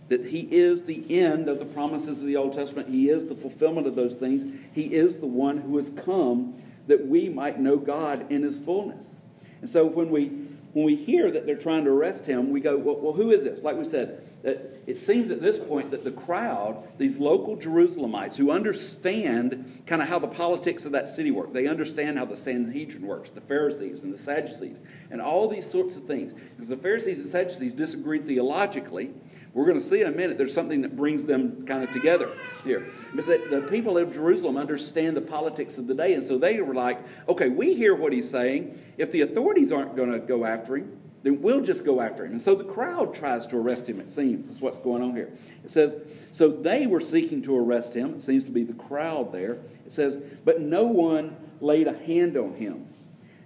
That 0.09 0.25
he 0.25 0.41
is 0.51 0.83
the 0.83 1.19
end 1.19 1.47
of 1.47 1.59
the 1.59 1.65
promises 1.65 2.19
of 2.19 2.27
the 2.27 2.35
Old 2.35 2.53
Testament. 2.53 2.89
He 2.89 3.09
is 3.09 3.25
the 3.25 3.35
fulfillment 3.35 3.87
of 3.87 3.95
those 3.95 4.15
things. 4.15 4.45
He 4.73 4.93
is 4.93 5.17
the 5.17 5.27
one 5.27 5.57
who 5.57 5.77
has 5.77 5.89
come 5.89 6.61
that 6.87 7.07
we 7.07 7.29
might 7.29 7.59
know 7.59 7.77
God 7.77 8.31
in 8.31 8.43
his 8.43 8.59
fullness. 8.59 9.15
And 9.61 9.69
so 9.69 9.85
when 9.85 10.09
we 10.09 10.31
when 10.73 10.85
we 10.85 10.95
hear 10.95 11.29
that 11.29 11.45
they're 11.45 11.55
trying 11.55 11.85
to 11.85 11.91
arrest 11.91 12.25
him, 12.25 12.49
we 12.49 12.59
go, 12.59 12.75
well, 12.75 12.97
well 12.97 13.13
who 13.13 13.29
is 13.31 13.43
this? 13.43 13.61
Like 13.61 13.77
we 13.77 13.85
said, 13.85 14.27
that 14.41 14.81
it 14.87 14.97
seems 14.97 15.31
at 15.31 15.39
this 15.39 15.57
point 15.57 15.91
that 15.91 16.03
the 16.03 16.11
crowd, 16.11 16.83
these 16.97 17.17
local 17.19 17.55
Jerusalemites 17.55 18.35
who 18.35 18.51
understand 18.51 19.83
kind 19.85 20.01
of 20.01 20.07
how 20.07 20.17
the 20.19 20.27
politics 20.27 20.85
of 20.85 20.91
that 20.91 21.07
city 21.07 21.29
work, 21.29 21.53
they 21.53 21.67
understand 21.67 22.17
how 22.17 22.25
the 22.25 22.35
Sanhedrin 22.35 23.05
works, 23.05 23.29
the 23.29 23.39
Pharisees 23.39 24.01
and 24.01 24.11
the 24.11 24.17
Sadducees, 24.17 24.79
and 25.11 25.21
all 25.21 25.47
these 25.47 25.69
sorts 25.69 25.95
of 25.95 26.05
things. 26.05 26.33
Because 26.33 26.69
the 26.69 26.75
Pharisees 26.75 27.19
and 27.19 27.29
Sadducees 27.29 27.73
disagreed 27.73 28.25
theologically, 28.25 29.11
We're 29.53 29.65
going 29.65 29.77
to 29.77 29.83
see 29.83 30.01
in 30.01 30.07
a 30.07 30.11
minute 30.11 30.37
there's 30.37 30.53
something 30.53 30.81
that 30.81 30.95
brings 30.95 31.25
them 31.25 31.65
kind 31.65 31.83
of 31.83 31.91
together 31.91 32.31
here. 32.63 32.87
But 33.13 33.27
the, 33.27 33.47
the 33.51 33.61
people 33.67 33.97
of 33.97 34.11
Jerusalem 34.11 34.57
understand 34.57 35.15
the 35.15 35.21
politics 35.21 35.77
of 35.77 35.85
the 35.85 35.93
day, 35.93 36.15
and 36.15 36.23
so 36.23 36.37
they 36.39 36.59
were 36.61 36.73
like, 36.73 36.99
okay, 37.29 37.49
we 37.49 37.75
hear 37.75 37.93
what 37.93 38.13
he's 38.13 38.29
saying. 38.29 38.79
If 38.97 39.11
the 39.11 39.21
authorities 39.21 39.71
aren't 39.71 39.95
going 39.95 40.11
to 40.11 40.19
go 40.19 40.43
after 40.45 40.77
him, 40.77 40.97
then 41.21 41.41
we'll 41.41 41.61
just 41.61 41.85
go 41.85 42.01
after 42.01 42.25
him. 42.25 42.31
And 42.31 42.41
so 42.41 42.55
the 42.55 42.65
crowd 42.65 43.15
tries 43.15 43.47
to 43.47 43.57
arrest 43.57 43.87
him, 43.87 43.99
it 43.99 44.09
seems. 44.09 44.49
is 44.49 44.59
what's 44.59 44.79
going 44.79 45.01
on 45.01 45.15
here. 45.15 45.31
It 45.63 45.71
says, 45.71 45.97
so 46.31 46.49
they 46.49 46.85
were 46.85 46.99
seeking 46.99 47.41
to 47.43 47.57
arrest 47.57 47.93
him. 47.95 48.15
It 48.15 48.21
seems 48.21 48.43
to 48.45 48.51
be 48.51 48.63
the 48.63 48.73
crowd 48.73 49.31
there. 49.31 49.59
It 49.85 49.91
says, 49.91 50.17
but 50.43 50.61
no 50.61 50.83
one 50.83 51.37
laid 51.61 51.87
a 51.87 51.97
hand 51.97 52.37
on 52.37 52.55
him. 52.55 52.87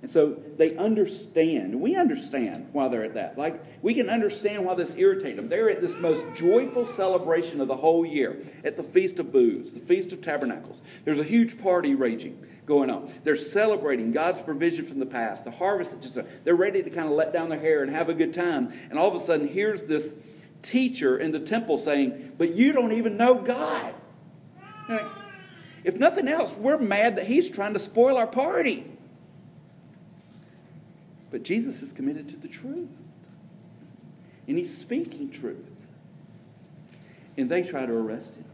And 0.07 0.13
so 0.13 0.41
they 0.55 0.73
understand. 0.77 1.81
We 1.81 1.97
understand 1.97 2.69
why 2.71 2.87
they're 2.87 3.03
at 3.03 3.15
that. 3.15 3.37
Like, 3.37 3.61
we 3.83 3.93
can 3.93 4.09
understand 4.09 4.63
why 4.63 4.73
this 4.73 4.95
irritates 4.95 5.35
them. 5.35 5.49
They're 5.49 5.69
at 5.69 5.81
this 5.81 5.95
most 5.95 6.23
joyful 6.33 6.85
celebration 6.85 7.59
of 7.59 7.67
the 7.67 7.75
whole 7.75 8.05
year 8.05 8.41
at 8.63 8.77
the 8.77 8.83
Feast 8.83 9.19
of 9.19 9.33
Booths, 9.33 9.73
the 9.73 9.81
Feast 9.81 10.13
of 10.13 10.21
Tabernacles. 10.21 10.81
There's 11.03 11.19
a 11.19 11.25
huge 11.25 11.61
party 11.61 11.93
raging 11.93 12.41
going 12.65 12.89
on. 12.89 13.11
They're 13.25 13.35
celebrating 13.35 14.13
God's 14.13 14.41
provision 14.41 14.85
from 14.85 14.99
the 14.99 15.05
past, 15.05 15.43
the 15.43 15.51
harvest. 15.51 16.01
Just, 16.01 16.17
they're 16.45 16.55
ready 16.55 16.81
to 16.81 16.89
kind 16.89 17.09
of 17.09 17.13
let 17.13 17.33
down 17.33 17.49
their 17.49 17.59
hair 17.59 17.83
and 17.83 17.91
have 17.91 18.07
a 18.07 18.13
good 18.13 18.33
time. 18.33 18.71
And 18.89 18.97
all 18.97 19.09
of 19.09 19.13
a 19.13 19.19
sudden, 19.19 19.45
here's 19.45 19.83
this 19.83 20.15
teacher 20.61 21.17
in 21.17 21.33
the 21.33 21.41
temple 21.41 21.77
saying, 21.77 22.35
But 22.37 22.53
you 22.53 22.71
don't 22.71 22.93
even 22.93 23.17
know 23.17 23.35
God. 23.35 23.93
If 25.83 25.97
nothing 25.97 26.29
else, 26.29 26.55
we're 26.55 26.77
mad 26.77 27.17
that 27.17 27.27
he's 27.27 27.49
trying 27.49 27.73
to 27.73 27.79
spoil 27.79 28.15
our 28.15 28.25
party. 28.25 28.85
But 31.29 31.43
Jesus 31.43 31.81
is 31.81 31.91
committed 31.91 32.29
to 32.29 32.37
the 32.37 32.47
truth. 32.47 32.89
And 34.47 34.57
he's 34.57 34.75
speaking 34.75 35.29
truth. 35.29 35.57
And 37.35 37.49
they 37.49 37.63
try 37.63 37.85
to 37.85 37.93
arrest 37.93 38.33
him. 38.35 38.45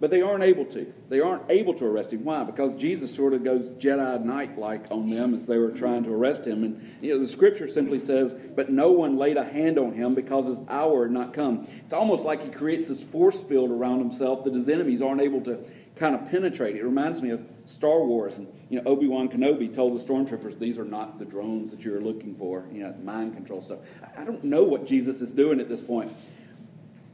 But 0.00 0.10
they 0.10 0.22
aren't 0.22 0.44
able 0.44 0.64
to. 0.66 0.92
They 1.08 1.20
aren't 1.20 1.50
able 1.50 1.74
to 1.74 1.84
arrest 1.84 2.12
him. 2.12 2.24
Why? 2.24 2.44
Because 2.44 2.74
Jesus 2.74 3.12
sort 3.12 3.34
of 3.34 3.42
goes 3.42 3.68
Jedi 3.70 4.22
Knight 4.24 4.56
like 4.56 4.86
on 4.92 5.10
them 5.10 5.34
as 5.34 5.46
they 5.46 5.58
were 5.58 5.72
trying 5.72 6.04
to 6.04 6.12
arrest 6.12 6.46
him. 6.46 6.62
And 6.62 6.96
you 7.00 7.14
know, 7.14 7.20
the 7.20 7.28
scripture 7.28 7.66
simply 7.66 7.98
says, 7.98 8.32
But 8.54 8.70
no 8.70 8.92
one 8.92 9.16
laid 9.16 9.36
a 9.36 9.44
hand 9.44 9.76
on 9.76 9.92
him 9.92 10.14
because 10.14 10.46
his 10.46 10.60
hour 10.68 11.04
had 11.04 11.12
not 11.12 11.34
come. 11.34 11.66
It's 11.84 11.92
almost 11.92 12.24
like 12.24 12.44
he 12.44 12.50
creates 12.50 12.86
this 12.88 13.02
force 13.02 13.42
field 13.42 13.70
around 13.70 13.98
himself 13.98 14.44
that 14.44 14.54
his 14.54 14.68
enemies 14.68 15.02
aren't 15.02 15.20
able 15.20 15.40
to 15.42 15.58
kind 15.98 16.14
of 16.14 16.30
penetrate. 16.30 16.76
It 16.76 16.84
reminds 16.84 17.20
me 17.20 17.30
of 17.30 17.44
Star 17.66 18.04
Wars. 18.04 18.38
And 18.38 18.46
you 18.70 18.80
know, 18.80 18.90
Obi 18.90 19.06
Wan 19.06 19.28
Kenobi 19.28 19.74
told 19.74 19.98
the 19.98 20.04
stormtroopers, 20.04 20.58
"These 20.58 20.78
are 20.78 20.84
not 20.84 21.18
the 21.18 21.24
drones 21.24 21.70
that 21.70 21.80
you're 21.80 22.00
looking 22.00 22.34
for." 22.36 22.64
You 22.72 22.84
know, 22.84 22.94
mind 23.02 23.34
control 23.34 23.60
stuff. 23.60 23.78
I 24.16 24.24
don't 24.24 24.44
know 24.44 24.62
what 24.62 24.86
Jesus 24.86 25.20
is 25.20 25.32
doing 25.32 25.60
at 25.60 25.68
this 25.68 25.82
point, 25.82 26.12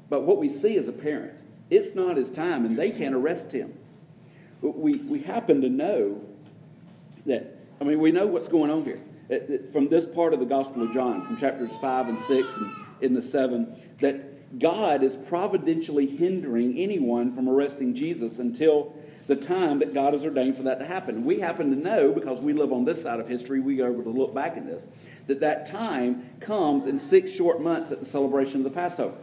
but 0.09 0.23
what 0.23 0.38
we 0.38 0.49
see 0.49 0.76
is 0.76 0.88
apparent. 0.88 1.35
It's 1.71 1.95
not 1.95 2.17
his 2.17 2.31
time, 2.31 2.67
and 2.67 2.79
they 2.79 2.91
can't 2.91 3.14
arrest 3.14 3.53
him. 3.53 3.73
We 4.61 4.93
we 5.09 5.21
happen 5.21 5.61
to 5.62 5.69
know 5.69 6.21
that. 7.26 7.57
I 7.81 7.85
mean, 7.85 7.99
we 8.00 8.12
know 8.12 8.26
what's 8.26 8.49
going 8.49 8.71
on 8.71 8.85
here 8.85 9.00
from 9.73 9.88
this 9.88 10.07
part 10.07 10.35
of 10.35 10.41
the 10.41 10.47
Gospel 10.47 10.83
of 10.83 10.93
John, 10.93 11.25
from 11.26 11.37
chapters 11.38 11.76
five 11.79 12.09
and 12.09 12.19
six, 12.19 12.55
and 12.57 12.71
in 13.00 13.14
the 13.14 13.23
seven, 13.23 13.75
that 14.00 14.34
God 14.58 15.02
is 15.02 15.16
providentially 15.16 16.06
hindering 16.06 16.78
anyone 16.78 17.34
from 17.34 17.49
arresting 17.49 17.94
Jesus 17.94 18.38
until 18.38 18.94
the 19.26 19.37
time 19.37 19.78
that 19.78 19.94
God 19.94 20.12
has 20.12 20.25
ordained 20.25 20.56
for 20.56 20.64
that 20.64 20.78
to 20.80 20.87
happen. 20.87 21.25
We 21.25 21.40
happen 21.40 21.70
to 21.70 21.76
know, 21.76 22.12
because 22.12 22.40
we 22.40 22.52
live 22.52 22.73
on 22.73 22.84
this 22.84 23.02
side 23.02 23.20
of 23.20 23.28
history, 23.28 23.61
we 23.61 23.80
are 23.80 23.90
able 23.90 24.02
to 24.02 24.11
look 24.11 24.34
back 24.34 24.56
in 24.56 24.66
this, 24.66 24.87
that 25.26 25.40
that 25.40 25.70
time 25.70 26.28
comes 26.40 26.84
in 26.84 26.99
six 26.99 27.32
short 27.32 27.62
months 27.62 27.90
at 27.90 28.00
the 28.00 28.06
celebration 28.06 28.58
of 28.58 28.64
the 28.64 28.70
Passover. 28.70 29.16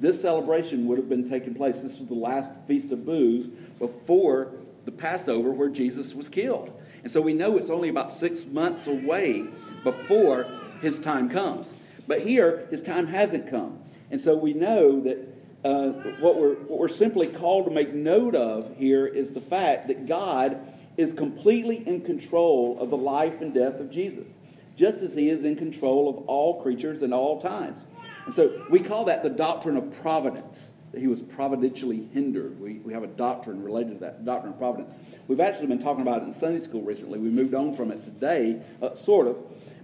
This 0.00 0.20
celebration 0.20 0.86
would 0.86 0.98
have 0.98 1.08
been 1.08 1.30
taking 1.30 1.54
place. 1.54 1.80
This 1.80 1.98
was 1.98 2.08
the 2.08 2.14
last 2.14 2.52
Feast 2.66 2.90
of 2.90 3.06
Booths 3.06 3.48
before 3.78 4.50
the 4.84 4.90
Passover 4.90 5.50
where 5.50 5.68
Jesus 5.68 6.14
was 6.14 6.28
killed. 6.28 6.72
And 7.04 7.12
so 7.12 7.20
we 7.20 7.32
know 7.32 7.56
it's 7.56 7.70
only 7.70 7.88
about 7.88 8.10
six 8.10 8.44
months 8.44 8.88
away 8.88 9.46
before 9.84 10.48
his 10.80 10.98
time 10.98 11.30
comes. 11.30 11.74
But 12.08 12.22
here, 12.22 12.66
his 12.70 12.82
time 12.82 13.06
hasn't 13.06 13.48
come. 13.48 13.78
And 14.14 14.20
so 14.20 14.36
we 14.36 14.52
know 14.52 15.00
that 15.00 15.18
uh, 15.64 15.88
what, 16.20 16.36
we're, 16.36 16.54
what 16.54 16.78
we're 16.78 16.86
simply 16.86 17.26
called 17.26 17.64
to 17.64 17.72
make 17.72 17.92
note 17.92 18.36
of 18.36 18.76
here 18.76 19.08
is 19.08 19.32
the 19.32 19.40
fact 19.40 19.88
that 19.88 20.06
God 20.06 20.56
is 20.96 21.12
completely 21.12 21.84
in 21.84 22.00
control 22.00 22.78
of 22.78 22.90
the 22.90 22.96
life 22.96 23.40
and 23.40 23.52
death 23.52 23.80
of 23.80 23.90
Jesus, 23.90 24.34
just 24.76 24.98
as 24.98 25.16
he 25.16 25.30
is 25.30 25.44
in 25.44 25.56
control 25.56 26.08
of 26.08 26.28
all 26.28 26.62
creatures 26.62 27.02
and 27.02 27.12
all 27.12 27.42
times. 27.42 27.86
And 28.26 28.32
so 28.32 28.64
we 28.70 28.78
call 28.78 29.06
that 29.06 29.24
the 29.24 29.30
doctrine 29.30 29.76
of 29.76 30.00
providence, 30.00 30.70
that 30.94 31.00
he 31.00 31.08
was 31.08 31.22
providentially 31.22 32.08
hindered. 32.12 32.60
We, 32.60 32.74
we 32.84 32.92
have 32.92 33.02
a 33.02 33.08
doctrine 33.08 33.64
related 33.64 33.94
to 33.94 33.98
that, 34.04 34.24
doctrine 34.24 34.52
of 34.52 34.58
providence. 34.60 34.92
We've 35.26 35.40
actually 35.40 35.66
been 35.66 35.82
talking 35.82 36.02
about 36.02 36.22
it 36.22 36.26
in 36.26 36.32
Sunday 36.32 36.60
school 36.60 36.82
recently. 36.82 37.18
We 37.18 37.30
moved 37.30 37.52
on 37.52 37.74
from 37.74 37.90
it 37.90 38.04
today, 38.04 38.62
uh, 38.80 38.94
sort 38.94 39.26
of. 39.26 39.36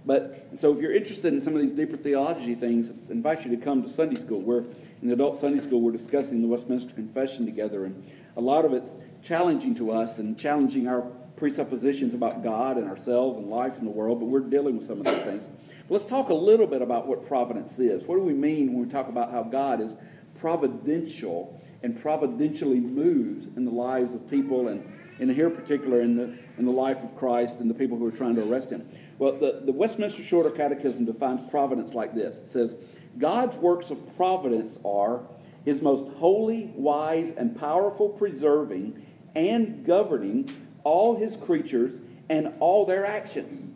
But 0.05 0.47
so 0.55 0.73
if 0.73 0.79
you're 0.79 0.95
interested 0.95 1.33
in 1.33 1.41
some 1.41 1.53
of 1.53 1.61
these 1.61 1.73
deeper 1.73 1.97
theology 1.97 2.55
things, 2.55 2.91
I 2.91 3.11
invite 3.11 3.43
you 3.43 3.53
to 3.53 3.61
come 3.61 3.83
to 3.83 3.89
Sunday 3.89 4.15
school. 4.15 4.39
Where 4.39 4.59
in 5.01 5.09
the 5.09 5.13
adult 5.13 5.37
Sunday 5.37 5.59
school 5.59 5.81
we're 5.81 5.91
discussing 5.91 6.41
the 6.41 6.47
Westminster 6.47 6.93
Confession 6.93 7.45
together, 7.45 7.83
and 7.83 8.09
a 8.37 8.41
lot 8.41 8.63
of 8.63 8.73
it's 8.73 8.91
challenging 9.21 9.75
to 9.75 9.91
us 9.91 10.17
and 10.17 10.39
challenging 10.39 10.87
our 10.87 11.01
presuppositions 11.35 12.13
about 12.13 12.41
God 12.41 12.77
and 12.77 12.87
ourselves 12.87 13.37
and 13.37 13.47
life 13.47 13.77
in 13.79 13.83
the 13.83 13.91
world. 13.91 14.21
But 14.21 14.27
we're 14.27 14.39
dealing 14.39 14.77
with 14.77 14.87
some 14.87 14.99
of 14.99 15.03
those 15.03 15.23
things. 15.23 15.49
But 15.89 15.95
let's 15.95 16.05
talk 16.05 16.29
a 16.29 16.33
little 16.33 16.67
bit 16.67 16.81
about 16.81 17.05
what 17.05 17.27
providence 17.27 17.77
is. 17.79 18.05
What 18.05 18.15
do 18.15 18.21
we 18.21 18.33
mean 18.33 18.73
when 18.73 18.85
we 18.85 18.89
talk 18.89 19.09
about 19.09 19.31
how 19.31 19.43
God 19.43 19.81
is 19.81 19.97
providential 20.41 21.61
and 21.83 21.99
providentially 22.01 22.79
moves 22.79 23.47
in 23.55 23.63
the 23.63 23.71
lives 23.71 24.13
of 24.13 24.29
people 24.29 24.67
and 24.67 24.83
in 25.19 25.29
here 25.29 25.49
particular 25.49 26.01
in 26.01 26.15
the 26.15 26.35
in 26.57 26.65
the 26.65 26.71
life 26.71 26.97
of 27.03 27.15
Christ 27.15 27.59
and 27.59 27.69
the 27.69 27.73
people 27.75 27.97
who 27.97 28.07
are 28.07 28.11
trying 28.11 28.35
to 28.35 28.49
arrest 28.49 28.71
him. 28.71 28.89
Well, 29.19 29.33
the, 29.37 29.61
the 29.63 29.71
Westminster 29.71 30.23
Shorter 30.23 30.49
Catechism 30.49 31.05
defines 31.05 31.41
providence 31.49 31.93
like 31.93 32.15
this 32.15 32.37
it 32.37 32.47
says, 32.47 32.75
God's 33.17 33.55
works 33.57 33.91
of 33.91 34.15
providence 34.17 34.77
are 34.83 35.21
his 35.63 35.81
most 35.81 36.11
holy, 36.15 36.71
wise, 36.75 37.33
and 37.37 37.57
powerful 37.57 38.09
preserving 38.09 39.05
and 39.35 39.85
governing 39.85 40.49
all 40.83 41.15
his 41.15 41.35
creatures 41.35 41.99
and 42.29 42.53
all 42.59 42.85
their 42.85 43.05
actions. 43.05 43.69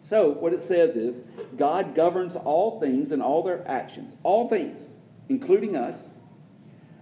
So, 0.00 0.30
what 0.30 0.52
it 0.52 0.62
says 0.62 0.96
is 0.96 1.20
God 1.56 1.94
governs 1.94 2.36
all 2.36 2.80
things 2.80 3.12
and 3.12 3.22
all 3.22 3.42
their 3.42 3.66
actions, 3.68 4.16
all 4.22 4.48
things, 4.48 4.88
including 5.28 5.76
us. 5.76 6.08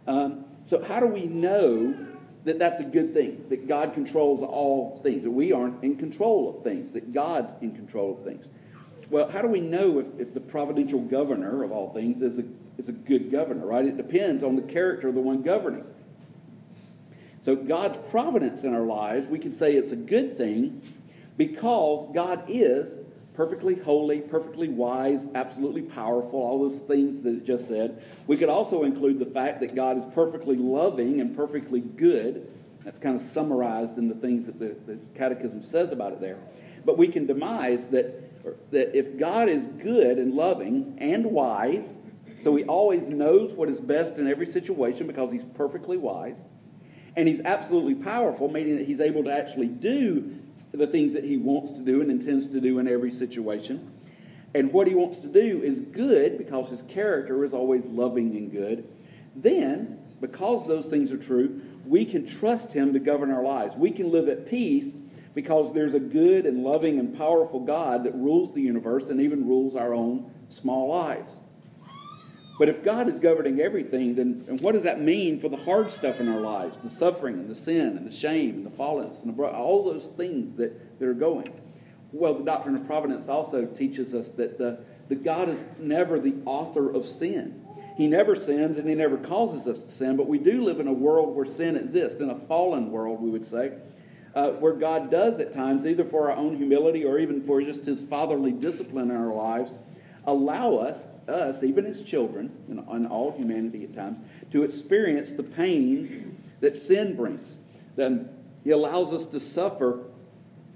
Um, 0.06 0.44
so, 0.64 0.82
how 0.82 1.00
do 1.00 1.06
we 1.06 1.26
know 1.26 1.94
that 2.44 2.58
that's 2.58 2.80
a 2.80 2.84
good 2.84 3.14
thing, 3.14 3.44
that 3.48 3.68
God 3.68 3.94
controls 3.94 4.42
all 4.42 5.00
things, 5.02 5.22
that 5.22 5.30
we 5.30 5.52
aren't 5.52 5.82
in 5.84 5.96
control 5.96 6.56
of 6.56 6.64
things, 6.64 6.92
that 6.92 7.12
God's 7.12 7.54
in 7.60 7.72
control 7.74 8.18
of 8.18 8.24
things. 8.24 8.50
Well, 9.10 9.30
how 9.30 9.42
do 9.42 9.48
we 9.48 9.60
know 9.60 9.98
if, 9.98 10.06
if 10.18 10.34
the 10.34 10.40
providential 10.40 11.00
governor 11.00 11.62
of 11.62 11.70
all 11.70 11.92
things 11.92 12.22
is 12.22 12.38
a, 12.38 12.44
is 12.78 12.88
a 12.88 12.92
good 12.92 13.30
governor, 13.30 13.66
right? 13.66 13.84
It 13.84 13.96
depends 13.96 14.42
on 14.42 14.56
the 14.56 14.62
character 14.62 15.08
of 15.08 15.14
the 15.14 15.20
one 15.20 15.42
governing. 15.42 15.84
So, 17.40 17.54
God's 17.54 17.98
providence 18.10 18.64
in 18.64 18.74
our 18.74 18.86
lives, 18.86 19.26
we 19.26 19.38
can 19.38 19.54
say 19.54 19.74
it's 19.74 19.92
a 19.92 19.96
good 19.96 20.36
thing 20.36 20.80
because 21.36 22.06
God 22.14 22.44
is 22.48 22.98
perfectly 23.34 23.74
holy, 23.74 24.20
perfectly 24.20 24.68
wise, 24.68 25.26
absolutely 25.34 25.82
powerful, 25.82 26.38
all 26.38 26.68
those 26.68 26.80
things 26.80 27.20
that 27.22 27.30
it 27.30 27.44
just 27.44 27.66
said. 27.66 28.02
We 28.26 28.36
could 28.36 28.48
also 28.48 28.84
include 28.84 29.18
the 29.18 29.26
fact 29.26 29.60
that 29.60 29.74
God 29.74 29.96
is 29.96 30.04
perfectly 30.06 30.56
loving 30.56 31.20
and 31.20 31.34
perfectly 31.34 31.80
good. 31.80 32.50
That's 32.84 32.98
kind 32.98 33.14
of 33.14 33.22
summarized 33.22 33.96
in 33.96 34.08
the 34.08 34.14
things 34.14 34.46
that 34.46 34.58
the, 34.58 34.76
the 34.86 34.98
Catechism 35.14 35.62
says 35.62 35.92
about 35.92 36.12
it 36.12 36.20
there. 36.20 36.38
But 36.84 36.98
we 36.98 37.08
can 37.08 37.26
demise 37.26 37.86
that, 37.88 38.70
that 38.70 38.96
if 38.96 39.18
God 39.18 39.48
is 39.48 39.66
good 39.66 40.18
and 40.18 40.34
loving 40.34 40.96
and 40.98 41.26
wise, 41.26 41.94
so 42.42 42.54
he 42.56 42.64
always 42.64 43.08
knows 43.08 43.52
what 43.52 43.68
is 43.68 43.80
best 43.80 44.16
in 44.16 44.26
every 44.26 44.46
situation 44.46 45.06
because 45.06 45.30
he's 45.30 45.44
perfectly 45.44 45.96
wise, 45.96 46.38
and 47.16 47.28
he's 47.28 47.40
absolutely 47.44 47.94
powerful, 47.94 48.48
meaning 48.48 48.76
that 48.76 48.86
he's 48.86 49.00
able 49.00 49.22
to 49.24 49.32
actually 49.32 49.68
do 49.68 50.38
the 50.72 50.86
things 50.86 51.12
that 51.12 51.24
he 51.24 51.36
wants 51.36 51.70
to 51.72 51.80
do 51.80 52.00
and 52.00 52.10
intends 52.10 52.46
to 52.46 52.60
do 52.60 52.78
in 52.78 52.88
every 52.88 53.10
situation. 53.10 53.92
And 54.54 54.72
what 54.72 54.86
he 54.86 54.94
wants 54.94 55.18
to 55.18 55.26
do 55.26 55.62
is 55.62 55.80
good 55.80 56.38
because 56.38 56.68
his 56.68 56.82
character 56.82 57.44
is 57.44 57.54
always 57.54 57.84
loving 57.86 58.36
and 58.36 58.50
good. 58.50 58.86
Then, 59.34 59.98
because 60.20 60.66
those 60.66 60.86
things 60.86 61.10
are 61.10 61.18
true, 61.18 61.60
we 61.86 62.04
can 62.04 62.26
trust 62.26 62.72
him 62.72 62.92
to 62.92 62.98
govern 62.98 63.30
our 63.30 63.42
lives. 63.42 63.74
We 63.76 63.90
can 63.90 64.10
live 64.10 64.28
at 64.28 64.46
peace 64.46 64.92
because 65.34 65.72
there's 65.72 65.94
a 65.94 66.00
good 66.00 66.44
and 66.44 66.62
loving 66.62 66.98
and 66.98 67.16
powerful 67.16 67.60
God 67.60 68.04
that 68.04 68.14
rules 68.14 68.52
the 68.54 68.60
universe 68.60 69.08
and 69.08 69.20
even 69.20 69.48
rules 69.48 69.74
our 69.74 69.94
own 69.94 70.30
small 70.48 70.88
lives. 70.88 71.36
But 72.62 72.68
if 72.68 72.84
God 72.84 73.08
is 73.08 73.18
governing 73.18 73.58
everything, 73.58 74.14
then 74.14 74.46
what 74.60 74.74
does 74.74 74.84
that 74.84 75.00
mean 75.00 75.40
for 75.40 75.48
the 75.48 75.56
hard 75.56 75.90
stuff 75.90 76.20
in 76.20 76.28
our 76.28 76.38
lives? 76.38 76.78
The 76.80 76.88
suffering 76.88 77.34
and 77.34 77.50
the 77.50 77.56
sin 77.56 77.96
and 77.96 78.06
the 78.06 78.14
shame 78.14 78.54
and 78.54 78.64
the 78.64 78.70
fallenness 78.70 79.20
and 79.20 79.36
the, 79.36 79.42
all 79.42 79.82
those 79.82 80.06
things 80.06 80.54
that, 80.58 81.00
that 81.00 81.08
are 81.08 81.12
going. 81.12 81.48
Well, 82.12 82.34
the 82.34 82.44
doctrine 82.44 82.76
of 82.76 82.86
providence 82.86 83.28
also 83.28 83.66
teaches 83.66 84.14
us 84.14 84.28
that, 84.36 84.58
the, 84.58 84.78
that 85.08 85.24
God 85.24 85.48
is 85.48 85.64
never 85.80 86.20
the 86.20 86.36
author 86.44 86.88
of 86.88 87.04
sin. 87.04 87.66
He 87.96 88.06
never 88.06 88.36
sins 88.36 88.78
and 88.78 88.88
he 88.88 88.94
never 88.94 89.16
causes 89.16 89.66
us 89.66 89.80
to 89.80 89.90
sin, 89.90 90.16
but 90.16 90.28
we 90.28 90.38
do 90.38 90.62
live 90.62 90.78
in 90.78 90.86
a 90.86 90.92
world 90.92 91.34
where 91.34 91.44
sin 91.44 91.74
exists, 91.74 92.20
in 92.20 92.30
a 92.30 92.38
fallen 92.46 92.92
world, 92.92 93.20
we 93.20 93.30
would 93.30 93.44
say, 93.44 93.72
uh, 94.36 94.50
where 94.50 94.74
God 94.74 95.10
does 95.10 95.40
at 95.40 95.52
times, 95.52 95.84
either 95.84 96.04
for 96.04 96.30
our 96.30 96.36
own 96.36 96.56
humility 96.56 97.04
or 97.04 97.18
even 97.18 97.42
for 97.42 97.60
just 97.60 97.86
his 97.86 98.04
fatherly 98.04 98.52
discipline 98.52 99.10
in 99.10 99.16
our 99.16 99.34
lives, 99.34 99.74
allow 100.28 100.76
us, 100.76 101.02
us, 101.32 101.62
even 101.62 101.86
as 101.86 102.02
children, 102.02 102.50
and 102.68 103.06
all 103.06 103.32
humanity 103.32 103.84
at 103.84 103.94
times, 103.94 104.18
to 104.50 104.62
experience 104.62 105.32
the 105.32 105.42
pains 105.42 106.10
that 106.60 106.76
sin 106.76 107.16
brings. 107.16 107.58
Then 107.96 108.28
he 108.64 108.70
allows 108.70 109.12
us 109.12 109.26
to 109.26 109.40
suffer 109.40 110.04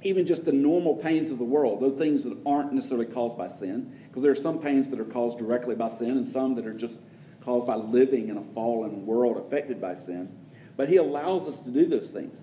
even 0.02 0.26
just 0.26 0.44
the 0.44 0.52
normal 0.52 0.94
pains 0.96 1.30
of 1.30 1.38
the 1.38 1.44
world, 1.44 1.80
those 1.80 1.98
things 1.98 2.24
that 2.24 2.36
aren't 2.44 2.72
necessarily 2.72 3.06
caused 3.06 3.36
by 3.36 3.48
sin, 3.48 3.92
because 4.08 4.22
there 4.22 4.32
are 4.32 4.36
some 4.36 4.58
pains 4.58 4.88
that 4.88 5.00
are 5.00 5.04
caused 5.04 5.38
directly 5.38 5.74
by 5.74 5.88
sin 5.88 6.10
and 6.10 6.26
some 6.26 6.54
that 6.54 6.66
are 6.66 6.74
just 6.74 6.98
caused 7.42 7.66
by 7.66 7.76
living 7.76 8.28
in 8.28 8.36
a 8.36 8.42
fallen 8.42 9.06
world 9.06 9.36
affected 9.36 9.80
by 9.80 9.94
sin. 9.94 10.28
But 10.76 10.88
he 10.88 10.96
allows 10.96 11.48
us 11.48 11.60
to 11.60 11.70
do 11.70 11.86
those 11.86 12.10
things. 12.10 12.38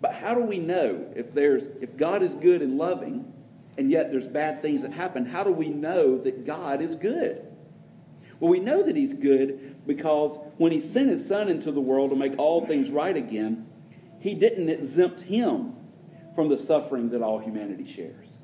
But 0.00 0.14
how 0.14 0.34
do 0.34 0.42
we 0.42 0.58
know 0.58 1.06
if 1.14 1.32
there's 1.32 1.66
if 1.80 1.96
God 1.96 2.22
is 2.22 2.34
good 2.34 2.60
and 2.60 2.76
loving 2.76 3.32
and 3.78 3.90
yet 3.90 4.10
there's 4.10 4.28
bad 4.28 4.62
things 4.62 4.82
that 4.82 4.92
happen, 4.92 5.26
how 5.26 5.44
do 5.44 5.52
we 5.52 5.68
know 5.68 6.18
that 6.18 6.44
God 6.44 6.82
is 6.82 6.94
good? 6.94 7.45
Well, 8.40 8.50
we 8.50 8.60
know 8.60 8.82
that 8.82 8.96
he's 8.96 9.14
good 9.14 9.76
because 9.86 10.38
when 10.58 10.72
he 10.72 10.80
sent 10.80 11.10
his 11.10 11.26
son 11.26 11.48
into 11.48 11.72
the 11.72 11.80
world 11.80 12.10
to 12.10 12.16
make 12.16 12.38
all 12.38 12.66
things 12.66 12.90
right 12.90 13.16
again, 13.16 13.66
he 14.20 14.34
didn't 14.34 14.68
exempt 14.68 15.20
him 15.20 15.74
from 16.34 16.48
the 16.48 16.58
suffering 16.58 17.10
that 17.10 17.22
all 17.22 17.38
humanity 17.38 17.90
shares. 17.90 18.36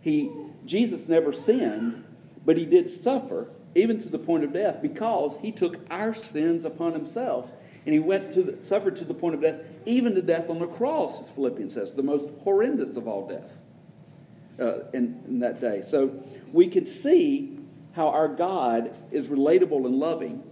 He, 0.00 0.30
Jesus 0.64 1.08
never 1.08 1.32
sinned, 1.32 2.04
but 2.44 2.56
he 2.56 2.64
did 2.64 2.90
suffer, 2.90 3.50
even 3.74 4.00
to 4.02 4.08
the 4.08 4.18
point 4.18 4.44
of 4.44 4.52
death, 4.52 4.80
because 4.80 5.36
he 5.40 5.52
took 5.52 5.78
our 5.90 6.14
sins 6.14 6.64
upon 6.64 6.92
himself. 6.92 7.50
And 7.84 7.92
he 7.92 7.98
went 7.98 8.32
to 8.34 8.42
the, 8.42 8.62
suffered 8.62 8.96
to 8.96 9.04
the 9.04 9.14
point 9.14 9.34
of 9.34 9.40
death, 9.40 9.60
even 9.86 10.14
to 10.14 10.22
death 10.22 10.48
on 10.48 10.58
the 10.58 10.66
cross, 10.66 11.20
as 11.20 11.30
Philippians 11.30 11.74
says, 11.74 11.92
the 11.92 12.02
most 12.02 12.28
horrendous 12.42 12.96
of 12.96 13.08
all 13.08 13.26
deaths 13.26 13.62
uh, 14.58 14.84
in, 14.92 15.20
in 15.26 15.40
that 15.40 15.60
day. 15.60 15.82
So 15.82 16.22
we 16.52 16.68
can 16.68 16.86
see 16.86 17.58
how 17.92 18.08
our 18.08 18.28
God 18.28 18.96
is 19.10 19.28
relatable 19.28 19.86
and 19.86 19.96
loving, 19.96 20.42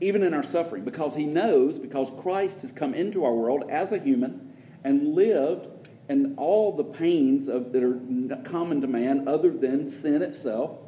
even 0.00 0.22
in 0.22 0.34
our 0.34 0.42
suffering, 0.42 0.84
because 0.84 1.14
he 1.14 1.24
knows, 1.24 1.78
because 1.78 2.10
Christ 2.20 2.62
has 2.62 2.72
come 2.72 2.94
into 2.94 3.24
our 3.24 3.34
world 3.34 3.64
as 3.70 3.92
a 3.92 3.98
human 3.98 4.52
and 4.82 5.14
lived 5.14 5.68
and 6.08 6.38
all 6.38 6.76
the 6.76 6.84
pains 6.84 7.48
of, 7.48 7.72
that 7.72 7.82
are 7.82 7.98
common 8.44 8.80
to 8.80 8.86
man 8.86 9.26
other 9.26 9.50
than 9.50 9.88
sin 9.88 10.22
itself. 10.22 10.78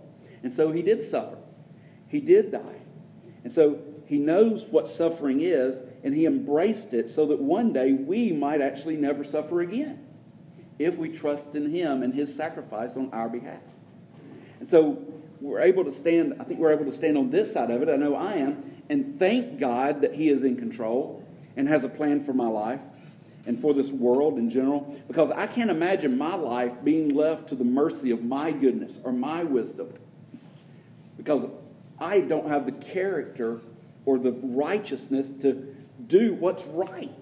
And 0.43 0.53
so 0.53 0.71
he 0.73 0.83
did 0.83 1.01
suffer. 1.01 1.39
He 2.09 2.21
did 2.21 2.53
die. 2.53 2.81
And 3.45 3.53
so 3.53 3.79
he 4.07 4.19
knows 4.19 4.65
what 4.71 4.89
suffering 4.89 5.41
is, 5.41 5.81
and 6.05 6.15
he 6.15 6.27
embraced 6.27 6.95
it 6.95 7.11
so 7.11 7.27
that 7.27 7.41
one 7.41 7.73
day 7.73 7.93
we 7.93 8.33
might 8.33 8.61
actually 8.61 8.97
never 8.97 9.25
suffer 9.25 9.61
again 9.61 10.07
if 10.79 10.97
we 10.99 11.09
trust 11.09 11.55
in 11.55 11.71
him 11.71 12.03
and 12.03 12.15
his 12.15 12.35
sacrifice 12.35 12.97
on 12.97 13.11
our 13.13 13.29
behalf. 13.29 13.63
And 14.61 14.69
so 14.69 15.03
we're 15.41 15.61
able 15.61 15.85
to 15.85 15.93
stand, 15.93 16.37
I 16.41 16.45
think 16.45 16.61
we're 16.61 16.73
able 16.73 16.87
to 16.87 16.93
stand 16.93 17.19
on 17.19 17.31
this 17.31 17.53
side 17.53 17.71
of 17.71 17.83
it. 17.83 17.89
I 17.89 17.97
know 17.97 18.15
I 18.15 18.35
am, 18.35 18.83
and 18.89 19.19
thank 19.19 19.59
God 19.59 20.01
that 20.03 20.15
he 20.15 20.29
is 20.29 20.43
in 20.43 20.57
control 20.57 21.25
and 21.57 21.69
has 21.69 21.85
a 21.85 21.89
plan 21.89 22.25
for 22.25 22.33
my 22.33 22.47
life 22.47 22.81
and 23.47 23.61
for 23.61 23.73
this 23.73 23.91
world 23.91 24.39
in 24.39 24.51
general 24.51 25.01
because 25.07 25.31
I 25.31 25.47
can't 25.47 25.71
imagine 25.71 26.19
my 26.19 26.35
life 26.35 26.73
being 26.83 27.15
left 27.15 27.49
to 27.49 27.55
the 27.55 27.65
mercy 27.65 28.11
of 28.11 28.23
my 28.23 28.51
goodness 28.51 28.99
or 29.05 29.13
my 29.13 29.45
wisdom 29.45 29.93
because 31.17 31.47
I 31.99 32.21
don't 32.21 32.49
have 32.49 32.67
the 32.67 32.73
character 32.73 33.61
or 34.05 34.19
the 34.19 34.33
righteousness 34.33 35.31
to 35.43 35.75
do 36.07 36.35
what's 36.35 36.65
right. 36.67 37.13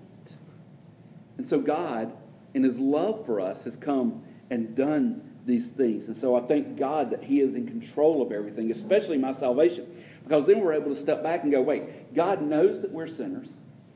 And 1.37 1.47
so 1.47 1.61
God, 1.61 2.13
in 2.55 2.63
His 2.63 2.79
love 2.79 3.25
for 3.27 3.41
us, 3.41 3.63
has 3.63 3.77
come 3.77 4.23
and 4.51 4.75
done 4.77 5.35
these 5.47 5.69
things. 5.69 6.09
And 6.09 6.17
so 6.17 6.37
I 6.37 6.47
thank 6.47 6.79
God 6.79 7.11
that 7.11 7.23
He 7.23 7.41
is 7.41 7.55
in 7.55 7.67
control 7.67 8.23
of 8.23 8.33
everything, 8.33 8.71
especially 8.71 9.19
my 9.19 9.33
salvation. 9.33 9.87
Because 10.23 10.47
then 10.47 10.61
we're 10.61 10.73
able 10.73 10.91
to 10.91 10.97
step 10.97 11.23
back 11.23 11.43
and 11.43 11.53
go, 11.53 11.61
wait, 11.61 12.15
God 12.15 12.43
knows 12.43 12.81
that 12.81 12.91
we're 12.91 13.07
sinners. 13.07 13.49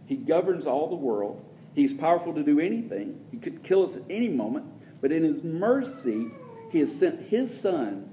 He 0.06 0.16
governs 0.16 0.66
all 0.66 0.88
the 0.88 0.96
world. 0.96 1.44
He's 1.74 1.94
powerful 1.94 2.34
to 2.34 2.42
do 2.42 2.61
anything. 2.61 3.24
He 3.30 3.38
could 3.38 3.62
kill 3.62 3.84
us 3.84 3.96
at 3.96 4.02
any 4.11 4.28
moment. 4.28 4.66
But 5.00 5.12
in 5.12 5.22
His 5.22 5.42
mercy, 5.42 6.28
He 6.70 6.80
has 6.80 6.94
sent 6.98 7.28
His 7.28 7.58
Son 7.58 8.11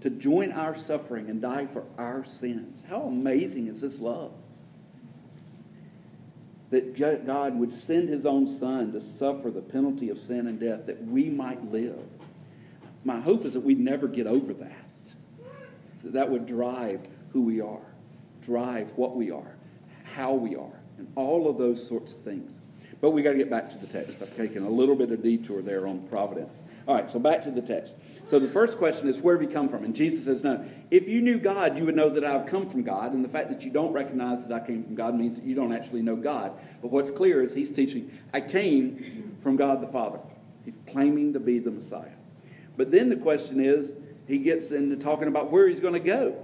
to 0.00 0.10
join 0.10 0.52
our 0.52 0.76
suffering 0.76 1.28
and 1.28 1.42
die 1.42 1.66
for 1.66 1.84
our 1.98 2.24
sins. 2.24 2.84
How 2.88 3.02
amazing 3.02 3.66
is 3.66 3.80
this 3.80 4.00
love? 4.00 4.32
That 6.70 6.96
God 6.96 7.58
would 7.58 7.70
send 7.70 8.08
His 8.08 8.26
own 8.26 8.46
Son 8.46 8.92
to 8.92 9.00
suffer 9.00 9.50
the 9.50 9.60
penalty 9.60 10.10
of 10.10 10.18
sin 10.18 10.46
and 10.46 10.58
death 10.58 10.86
that 10.86 11.04
we 11.06 11.30
might 11.30 11.70
live. 11.70 11.98
My 13.04 13.20
hope 13.20 13.44
is 13.44 13.52
that 13.52 13.60
we'd 13.60 13.78
never 13.78 14.08
get 14.08 14.26
over 14.26 14.52
that. 14.54 14.72
That 16.02 16.12
that 16.12 16.30
would 16.30 16.46
drive 16.46 17.06
who 17.32 17.42
we 17.42 17.60
are, 17.60 17.86
drive 18.42 18.90
what 18.96 19.14
we 19.14 19.30
are, 19.30 19.54
how 20.02 20.32
we 20.34 20.56
are, 20.56 20.80
and 20.98 21.06
all 21.14 21.48
of 21.48 21.58
those 21.58 21.86
sorts 21.86 22.14
of 22.14 22.22
things. 22.22 22.52
But 23.00 23.10
we 23.10 23.22
got 23.22 23.32
to 23.32 23.38
get 23.38 23.50
back 23.50 23.68
to 23.70 23.78
the 23.78 23.86
text. 23.86 24.16
I've 24.22 24.36
taken 24.36 24.64
a 24.64 24.70
little 24.70 24.96
bit 24.96 25.12
of 25.12 25.22
detour 25.22 25.62
there 25.62 25.86
on 25.86 26.00
providence. 26.08 26.62
All 26.88 26.94
right, 26.94 27.08
so 27.08 27.18
back 27.18 27.42
to 27.44 27.50
the 27.50 27.60
text. 27.60 27.94
So 28.26 28.40
the 28.40 28.48
first 28.48 28.76
question 28.76 29.08
is, 29.08 29.20
where 29.20 29.36
have 29.36 29.42
you 29.42 29.48
come 29.48 29.68
from? 29.68 29.84
And 29.84 29.94
Jesus 29.94 30.24
says, 30.24 30.42
no. 30.42 30.64
If 30.90 31.08
you 31.08 31.22
knew 31.22 31.38
God, 31.38 31.78
you 31.78 31.84
would 31.84 31.94
know 31.94 32.10
that 32.10 32.24
I've 32.24 32.46
come 32.46 32.68
from 32.68 32.82
God. 32.82 33.12
And 33.12 33.24
the 33.24 33.28
fact 33.28 33.50
that 33.50 33.62
you 33.62 33.70
don't 33.70 33.92
recognize 33.92 34.44
that 34.44 34.52
I 34.52 34.66
came 34.66 34.82
from 34.82 34.96
God 34.96 35.14
means 35.14 35.36
that 35.36 35.44
you 35.44 35.54
don't 35.54 35.72
actually 35.72 36.02
know 36.02 36.16
God. 36.16 36.52
But 36.82 36.90
what's 36.90 37.12
clear 37.12 37.40
is 37.40 37.54
he's 37.54 37.70
teaching, 37.70 38.10
I 38.34 38.40
came 38.40 39.38
from 39.42 39.54
God 39.54 39.80
the 39.80 39.86
Father. 39.86 40.18
He's 40.64 40.76
claiming 40.88 41.34
to 41.34 41.40
be 41.40 41.60
the 41.60 41.70
Messiah. 41.70 42.10
But 42.76 42.90
then 42.90 43.10
the 43.10 43.16
question 43.16 43.64
is, 43.64 43.92
he 44.26 44.38
gets 44.38 44.72
into 44.72 44.96
talking 44.96 45.28
about 45.28 45.52
where 45.52 45.68
he's 45.68 45.78
going 45.78 45.94
to 45.94 46.00
go. 46.00 46.36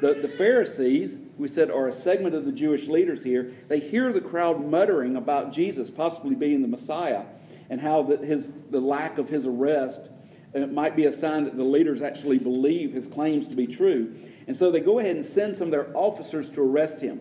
The, 0.00 0.14
the 0.14 0.28
Pharisees, 0.28 1.18
we 1.38 1.48
said, 1.48 1.72
are 1.72 1.88
a 1.88 1.92
segment 1.92 2.36
of 2.36 2.44
the 2.44 2.52
Jewish 2.52 2.86
leaders 2.86 3.24
here. 3.24 3.52
They 3.66 3.80
hear 3.80 4.12
the 4.12 4.20
crowd 4.20 4.64
muttering 4.64 5.16
about 5.16 5.52
Jesus 5.52 5.90
possibly 5.90 6.36
being 6.36 6.62
the 6.62 6.68
Messiah 6.68 7.24
and 7.68 7.80
how 7.80 8.04
that 8.04 8.20
his, 8.20 8.48
the 8.70 8.80
lack 8.80 9.18
of 9.18 9.28
his 9.28 9.44
arrest 9.44 10.08
uh, 10.54 10.66
might 10.66 10.96
be 10.96 11.06
a 11.06 11.12
sign 11.12 11.44
that 11.44 11.56
the 11.56 11.64
leaders 11.64 12.02
actually 12.02 12.38
believe 12.38 12.92
his 12.92 13.06
claims 13.06 13.48
to 13.48 13.56
be 13.56 13.66
true. 13.66 14.14
And 14.46 14.56
so 14.56 14.70
they 14.70 14.80
go 14.80 14.98
ahead 14.98 15.16
and 15.16 15.26
send 15.26 15.56
some 15.56 15.68
of 15.68 15.70
their 15.72 15.96
officers 15.96 16.50
to 16.50 16.62
arrest 16.62 17.00
him. 17.00 17.20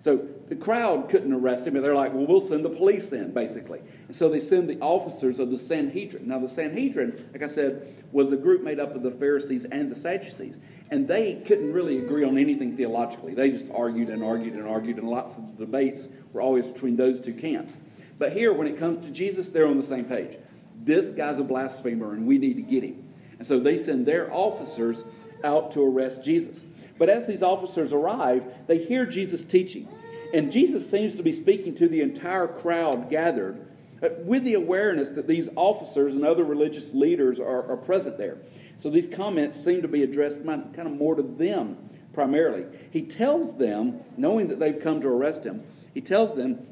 So 0.00 0.26
the 0.48 0.56
crowd 0.56 1.10
couldn't 1.10 1.32
arrest 1.32 1.66
him, 1.66 1.76
and 1.76 1.84
they're 1.84 1.94
like, 1.94 2.14
well, 2.14 2.26
we'll 2.26 2.40
send 2.40 2.64
the 2.64 2.70
police 2.70 3.12
in, 3.12 3.32
basically. 3.32 3.80
And 4.08 4.16
so 4.16 4.30
they 4.30 4.40
send 4.40 4.68
the 4.68 4.78
officers 4.80 5.38
of 5.38 5.50
the 5.50 5.58
Sanhedrin. 5.58 6.26
Now, 6.26 6.38
the 6.38 6.48
Sanhedrin, 6.48 7.28
like 7.32 7.42
I 7.42 7.46
said, 7.46 8.04
was 8.10 8.32
a 8.32 8.36
group 8.36 8.62
made 8.62 8.80
up 8.80 8.96
of 8.96 9.02
the 9.02 9.10
Pharisees 9.10 9.66
and 9.66 9.92
the 9.92 9.94
Sadducees. 9.94 10.56
And 10.90 11.06
they 11.06 11.42
couldn't 11.46 11.72
really 11.72 11.98
agree 11.98 12.24
on 12.24 12.38
anything 12.38 12.76
theologically. 12.76 13.34
They 13.34 13.50
just 13.50 13.70
argued 13.70 14.08
and 14.08 14.24
argued 14.24 14.54
and 14.54 14.66
argued, 14.66 14.96
and 14.96 15.08
lots 15.08 15.36
of 15.36 15.56
the 15.56 15.66
debates 15.66 16.08
were 16.32 16.40
always 16.40 16.66
between 16.66 16.96
those 16.96 17.20
two 17.20 17.34
camps. 17.34 17.74
But 18.18 18.32
here, 18.32 18.52
when 18.52 18.66
it 18.66 18.78
comes 18.78 19.06
to 19.06 19.12
Jesus, 19.12 19.50
they're 19.50 19.66
on 19.66 19.78
the 19.78 19.86
same 19.86 20.06
page. 20.06 20.38
This 20.82 21.10
guy's 21.10 21.38
a 21.38 21.44
blasphemer, 21.44 22.14
and 22.14 22.26
we 22.26 22.38
need 22.38 22.54
to 22.54 22.62
get 22.62 22.82
him. 22.82 23.04
And 23.38 23.46
so 23.46 23.58
they 23.58 23.76
send 23.76 24.06
their 24.06 24.32
officers 24.32 25.04
out 25.44 25.72
to 25.72 25.82
arrest 25.82 26.22
Jesus. 26.22 26.64
But 26.98 27.08
as 27.08 27.26
these 27.26 27.42
officers 27.42 27.92
arrive, 27.92 28.44
they 28.66 28.78
hear 28.78 29.06
Jesus 29.06 29.42
teaching. 29.42 29.88
And 30.34 30.52
Jesus 30.52 30.88
seems 30.88 31.14
to 31.16 31.22
be 31.22 31.32
speaking 31.32 31.74
to 31.76 31.88
the 31.88 32.02
entire 32.02 32.46
crowd 32.46 33.10
gathered 33.10 33.66
uh, 34.02 34.10
with 34.24 34.44
the 34.44 34.54
awareness 34.54 35.10
that 35.10 35.26
these 35.26 35.48
officers 35.56 36.14
and 36.14 36.24
other 36.24 36.44
religious 36.44 36.92
leaders 36.94 37.38
are, 37.38 37.70
are 37.70 37.76
present 37.76 38.16
there. 38.16 38.38
So 38.78 38.90
these 38.90 39.08
comments 39.08 39.62
seem 39.62 39.82
to 39.82 39.88
be 39.88 40.02
addressed 40.02 40.44
kind 40.44 40.78
of 40.78 40.92
more 40.92 41.14
to 41.14 41.22
them 41.22 41.76
primarily. 42.12 42.66
He 42.90 43.02
tells 43.02 43.56
them, 43.56 44.00
knowing 44.16 44.48
that 44.48 44.58
they've 44.58 44.80
come 44.80 45.00
to 45.00 45.08
arrest 45.08 45.44
him, 45.44 45.62
he 45.94 46.00
tells 46.00 46.34
them, 46.34 46.66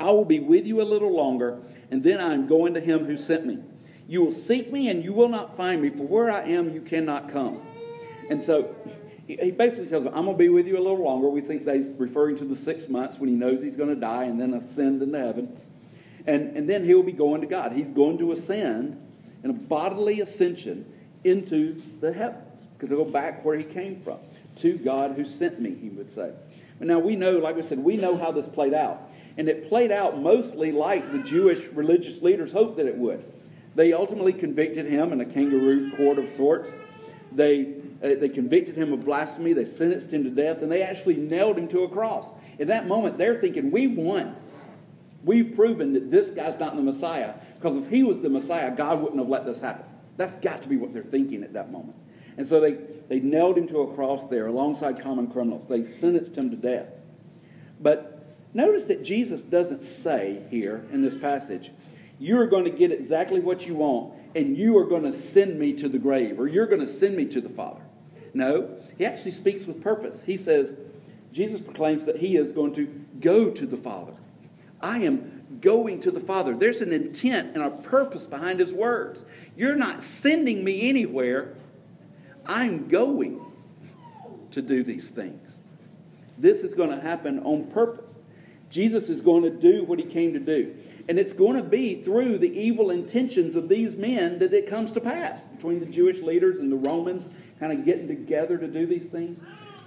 I 0.00 0.10
will 0.10 0.24
be 0.24 0.40
with 0.40 0.66
you 0.66 0.80
a 0.80 0.84
little 0.84 1.14
longer, 1.14 1.60
and 1.94 2.02
then 2.02 2.20
I 2.20 2.34
am 2.34 2.48
going 2.48 2.74
to 2.74 2.80
him 2.80 3.04
who 3.04 3.16
sent 3.16 3.46
me. 3.46 3.60
You 4.08 4.24
will 4.24 4.32
seek 4.32 4.72
me, 4.72 4.88
and 4.88 5.04
you 5.04 5.12
will 5.12 5.28
not 5.28 5.56
find 5.56 5.80
me, 5.80 5.90
for 5.90 6.02
where 6.02 6.28
I 6.28 6.42
am, 6.42 6.74
you 6.74 6.80
cannot 6.80 7.30
come. 7.30 7.62
And 8.28 8.42
so 8.42 8.74
he 9.28 9.52
basically 9.52 9.86
tells 9.86 10.02
them, 10.02 10.12
I'm 10.12 10.24
going 10.24 10.36
to 10.36 10.42
be 10.42 10.48
with 10.48 10.66
you 10.66 10.76
a 10.76 10.82
little 10.82 11.04
longer. 11.04 11.28
We 11.28 11.40
think 11.40 11.68
he's 11.68 11.86
referring 11.96 12.34
to 12.38 12.44
the 12.44 12.56
six 12.56 12.88
months 12.88 13.20
when 13.20 13.28
he 13.28 13.36
knows 13.36 13.62
he's 13.62 13.76
going 13.76 13.90
to 13.90 13.94
die 13.94 14.24
and 14.24 14.40
then 14.40 14.54
ascend 14.54 15.02
into 15.02 15.16
heaven. 15.16 15.56
And, 16.26 16.56
and 16.56 16.68
then 16.68 16.84
he'll 16.84 17.04
be 17.04 17.12
going 17.12 17.42
to 17.42 17.46
God. 17.46 17.70
He's 17.70 17.92
going 17.92 18.18
to 18.18 18.32
ascend 18.32 19.00
in 19.44 19.50
a 19.50 19.52
bodily 19.52 20.20
ascension 20.20 20.92
into 21.22 21.80
the 22.00 22.12
heavens, 22.12 22.66
because 22.74 22.88
he'll 22.88 23.04
go 23.04 23.10
back 23.12 23.44
where 23.44 23.56
he 23.56 23.62
came 23.62 24.00
from, 24.00 24.18
to 24.56 24.78
God 24.78 25.12
who 25.12 25.24
sent 25.24 25.60
me, 25.60 25.76
he 25.76 25.90
would 25.90 26.10
say. 26.10 26.32
But 26.80 26.88
now 26.88 26.98
we 26.98 27.14
know, 27.14 27.38
like 27.38 27.56
I 27.56 27.60
said, 27.60 27.78
we 27.78 27.96
know 27.96 28.18
how 28.18 28.32
this 28.32 28.48
played 28.48 28.74
out. 28.74 29.10
And 29.36 29.48
it 29.48 29.68
played 29.68 29.90
out 29.90 30.20
mostly 30.20 30.72
like 30.72 31.10
the 31.10 31.18
Jewish 31.18 31.66
religious 31.68 32.22
leaders 32.22 32.52
hoped 32.52 32.76
that 32.76 32.86
it 32.86 32.96
would. 32.96 33.24
They 33.74 33.92
ultimately 33.92 34.32
convicted 34.32 34.86
him 34.86 35.12
in 35.12 35.20
a 35.20 35.24
kangaroo 35.24 35.90
court 35.96 36.18
of 36.18 36.30
sorts. 36.30 36.72
They 37.32 37.74
uh, 38.04 38.10
they 38.20 38.28
convicted 38.28 38.76
him 38.76 38.92
of 38.92 39.04
blasphemy, 39.04 39.54
they 39.54 39.64
sentenced 39.64 40.12
him 40.12 40.24
to 40.24 40.30
death, 40.30 40.60
and 40.60 40.70
they 40.70 40.82
actually 40.82 41.16
nailed 41.16 41.56
him 41.56 41.66
to 41.68 41.84
a 41.84 41.88
cross. 41.88 42.32
In 42.58 42.68
that 42.68 42.86
moment, 42.86 43.16
they're 43.16 43.40
thinking, 43.40 43.70
We 43.70 43.86
won. 43.86 44.36
We've 45.24 45.54
proven 45.54 45.94
that 45.94 46.10
this 46.10 46.28
guy's 46.28 46.60
not 46.60 46.76
the 46.76 46.82
Messiah, 46.82 47.34
because 47.58 47.78
if 47.78 47.88
he 47.88 48.02
was 48.02 48.18
the 48.18 48.28
Messiah, 48.28 48.70
God 48.70 49.00
wouldn't 49.00 49.18
have 49.18 49.28
let 49.28 49.46
this 49.46 49.60
happen. 49.60 49.86
That's 50.18 50.34
got 50.34 50.62
to 50.62 50.68
be 50.68 50.76
what 50.76 50.92
they're 50.92 51.02
thinking 51.02 51.42
at 51.42 51.54
that 51.54 51.72
moment. 51.72 51.96
And 52.36 52.46
so 52.46 52.60
they, 52.60 52.76
they 53.08 53.20
nailed 53.20 53.56
him 53.56 53.66
to 53.68 53.78
a 53.80 53.94
cross 53.94 54.22
there 54.24 54.48
alongside 54.48 55.00
common 55.00 55.28
criminals. 55.28 55.66
They 55.66 55.86
sentenced 55.86 56.36
him 56.36 56.50
to 56.50 56.56
death. 56.56 56.88
But 57.80 58.13
notice 58.54 58.84
that 58.84 59.04
Jesus 59.04 59.42
doesn't 59.42 59.84
say 59.84 60.42
here 60.50 60.84
in 60.92 61.02
this 61.02 61.16
passage, 61.16 61.70
You're 62.18 62.46
going 62.46 62.64
to 62.64 62.70
get 62.70 62.92
exactly 62.92 63.40
what 63.40 63.66
you 63.66 63.74
want, 63.74 64.14
and 64.34 64.56
you 64.56 64.78
are 64.78 64.86
going 64.86 65.02
to 65.02 65.12
send 65.12 65.58
me 65.58 65.72
to 65.74 65.88
the 65.88 65.98
grave, 65.98 66.40
or 66.40 66.46
you're 66.46 66.66
going 66.66 66.80
to 66.80 66.86
send 66.86 67.16
me 67.16 67.26
to 67.26 67.40
the 67.40 67.48
Father. 67.48 67.82
No, 68.32 68.76
he 68.96 69.04
actually 69.04 69.32
speaks 69.32 69.66
with 69.66 69.82
purpose. 69.82 70.22
He 70.24 70.36
says, 70.36 70.74
Jesus 71.32 71.60
proclaims 71.60 72.04
that 72.04 72.16
he 72.16 72.36
is 72.36 72.52
going 72.52 72.74
to 72.74 72.86
go 73.20 73.50
to 73.50 73.66
the 73.66 73.76
Father. 73.76 74.14
I 74.80 74.98
am 74.98 75.58
going 75.60 76.00
to 76.00 76.10
the 76.10 76.20
Father. 76.20 76.54
There's 76.54 76.80
an 76.80 76.92
intent 76.92 77.54
and 77.54 77.62
a 77.64 77.70
purpose 77.70 78.26
behind 78.26 78.60
his 78.60 78.72
words. 78.72 79.24
You're 79.56 79.76
not 79.76 80.02
sending 80.02 80.62
me 80.62 80.88
anywhere. 80.88 81.54
I'm 82.46 82.88
going 82.88 83.40
to 84.50 84.62
do 84.62 84.84
these 84.84 85.10
things. 85.10 85.60
This 86.38 86.60
is 86.60 86.74
going 86.74 86.90
to 86.90 87.00
happen 87.00 87.40
on 87.40 87.64
purpose. 87.66 88.12
Jesus 88.74 89.08
is 89.08 89.20
going 89.20 89.44
to 89.44 89.50
do 89.50 89.84
what 89.84 90.00
he 90.00 90.04
came 90.04 90.32
to 90.32 90.40
do. 90.40 90.74
And 91.08 91.16
it's 91.16 91.32
going 91.32 91.56
to 91.56 91.62
be 91.62 92.02
through 92.02 92.38
the 92.38 92.52
evil 92.52 92.90
intentions 92.90 93.54
of 93.54 93.68
these 93.68 93.94
men 93.94 94.40
that 94.40 94.52
it 94.52 94.68
comes 94.68 94.90
to 94.92 95.00
pass, 95.00 95.44
between 95.44 95.78
the 95.78 95.86
Jewish 95.86 96.18
leaders 96.18 96.58
and 96.58 96.72
the 96.72 96.90
Romans 96.90 97.30
kind 97.60 97.72
of 97.72 97.84
getting 97.84 98.08
together 98.08 98.58
to 98.58 98.66
do 98.66 98.84
these 98.84 99.06
things. 99.06 99.38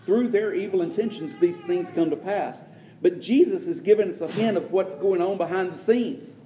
Through 0.06 0.30
their 0.30 0.54
evil 0.54 0.82
intentions, 0.82 1.36
these 1.38 1.60
things 1.62 1.90
come 1.94 2.10
to 2.12 2.16
pass. 2.16 2.62
But 3.02 3.20
Jesus 3.20 3.66
has 3.66 3.82
given 3.82 4.10
us 4.10 4.22
a 4.22 4.28
hint 4.30 4.56
of 4.56 4.72
what's 4.72 4.96
going 4.96 5.22
on 5.22 5.36
behind 5.36 5.74
the 5.74 5.78
scenes. 5.78 6.38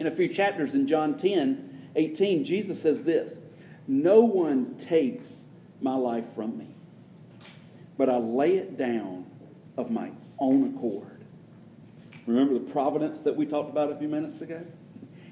In 0.00 0.08
a 0.08 0.10
few 0.10 0.26
chapters 0.26 0.74
in 0.74 0.88
John 0.88 1.16
10, 1.16 1.90
18, 1.94 2.44
Jesus 2.44 2.82
says 2.82 3.04
this 3.04 3.38
No 3.86 4.18
one 4.18 4.74
takes 4.78 5.28
my 5.80 5.94
life 5.94 6.24
from 6.34 6.58
me, 6.58 6.74
but 7.96 8.10
I 8.10 8.16
lay 8.16 8.56
it 8.56 8.76
down 8.76 9.26
of 9.76 9.92
my 9.92 10.10
own 10.40 10.74
accord. 10.74 11.09
Remember 12.26 12.54
the 12.54 12.70
providence 12.72 13.20
that 13.20 13.36
we 13.36 13.46
talked 13.46 13.70
about 13.70 13.90
a 13.90 13.96
few 13.96 14.08
minutes 14.08 14.40
ago? 14.40 14.62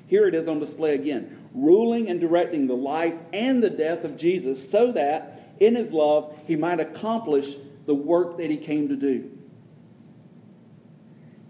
Here 0.06 0.26
it 0.26 0.34
is 0.34 0.48
on 0.48 0.58
display 0.58 0.94
again, 0.94 1.48
ruling 1.54 2.08
and 2.08 2.18
directing 2.18 2.66
the 2.66 2.74
life 2.74 3.14
and 3.32 3.62
the 3.62 3.70
death 3.70 4.04
of 4.04 4.16
Jesus 4.16 4.70
so 4.70 4.92
that 4.92 5.54
in 5.60 5.74
his 5.74 5.92
love 5.92 6.34
he 6.46 6.56
might 6.56 6.80
accomplish 6.80 7.54
the 7.86 7.94
work 7.94 8.38
that 8.38 8.50
he 8.50 8.56
came 8.56 8.88
to 8.88 8.96
do. 8.96 9.30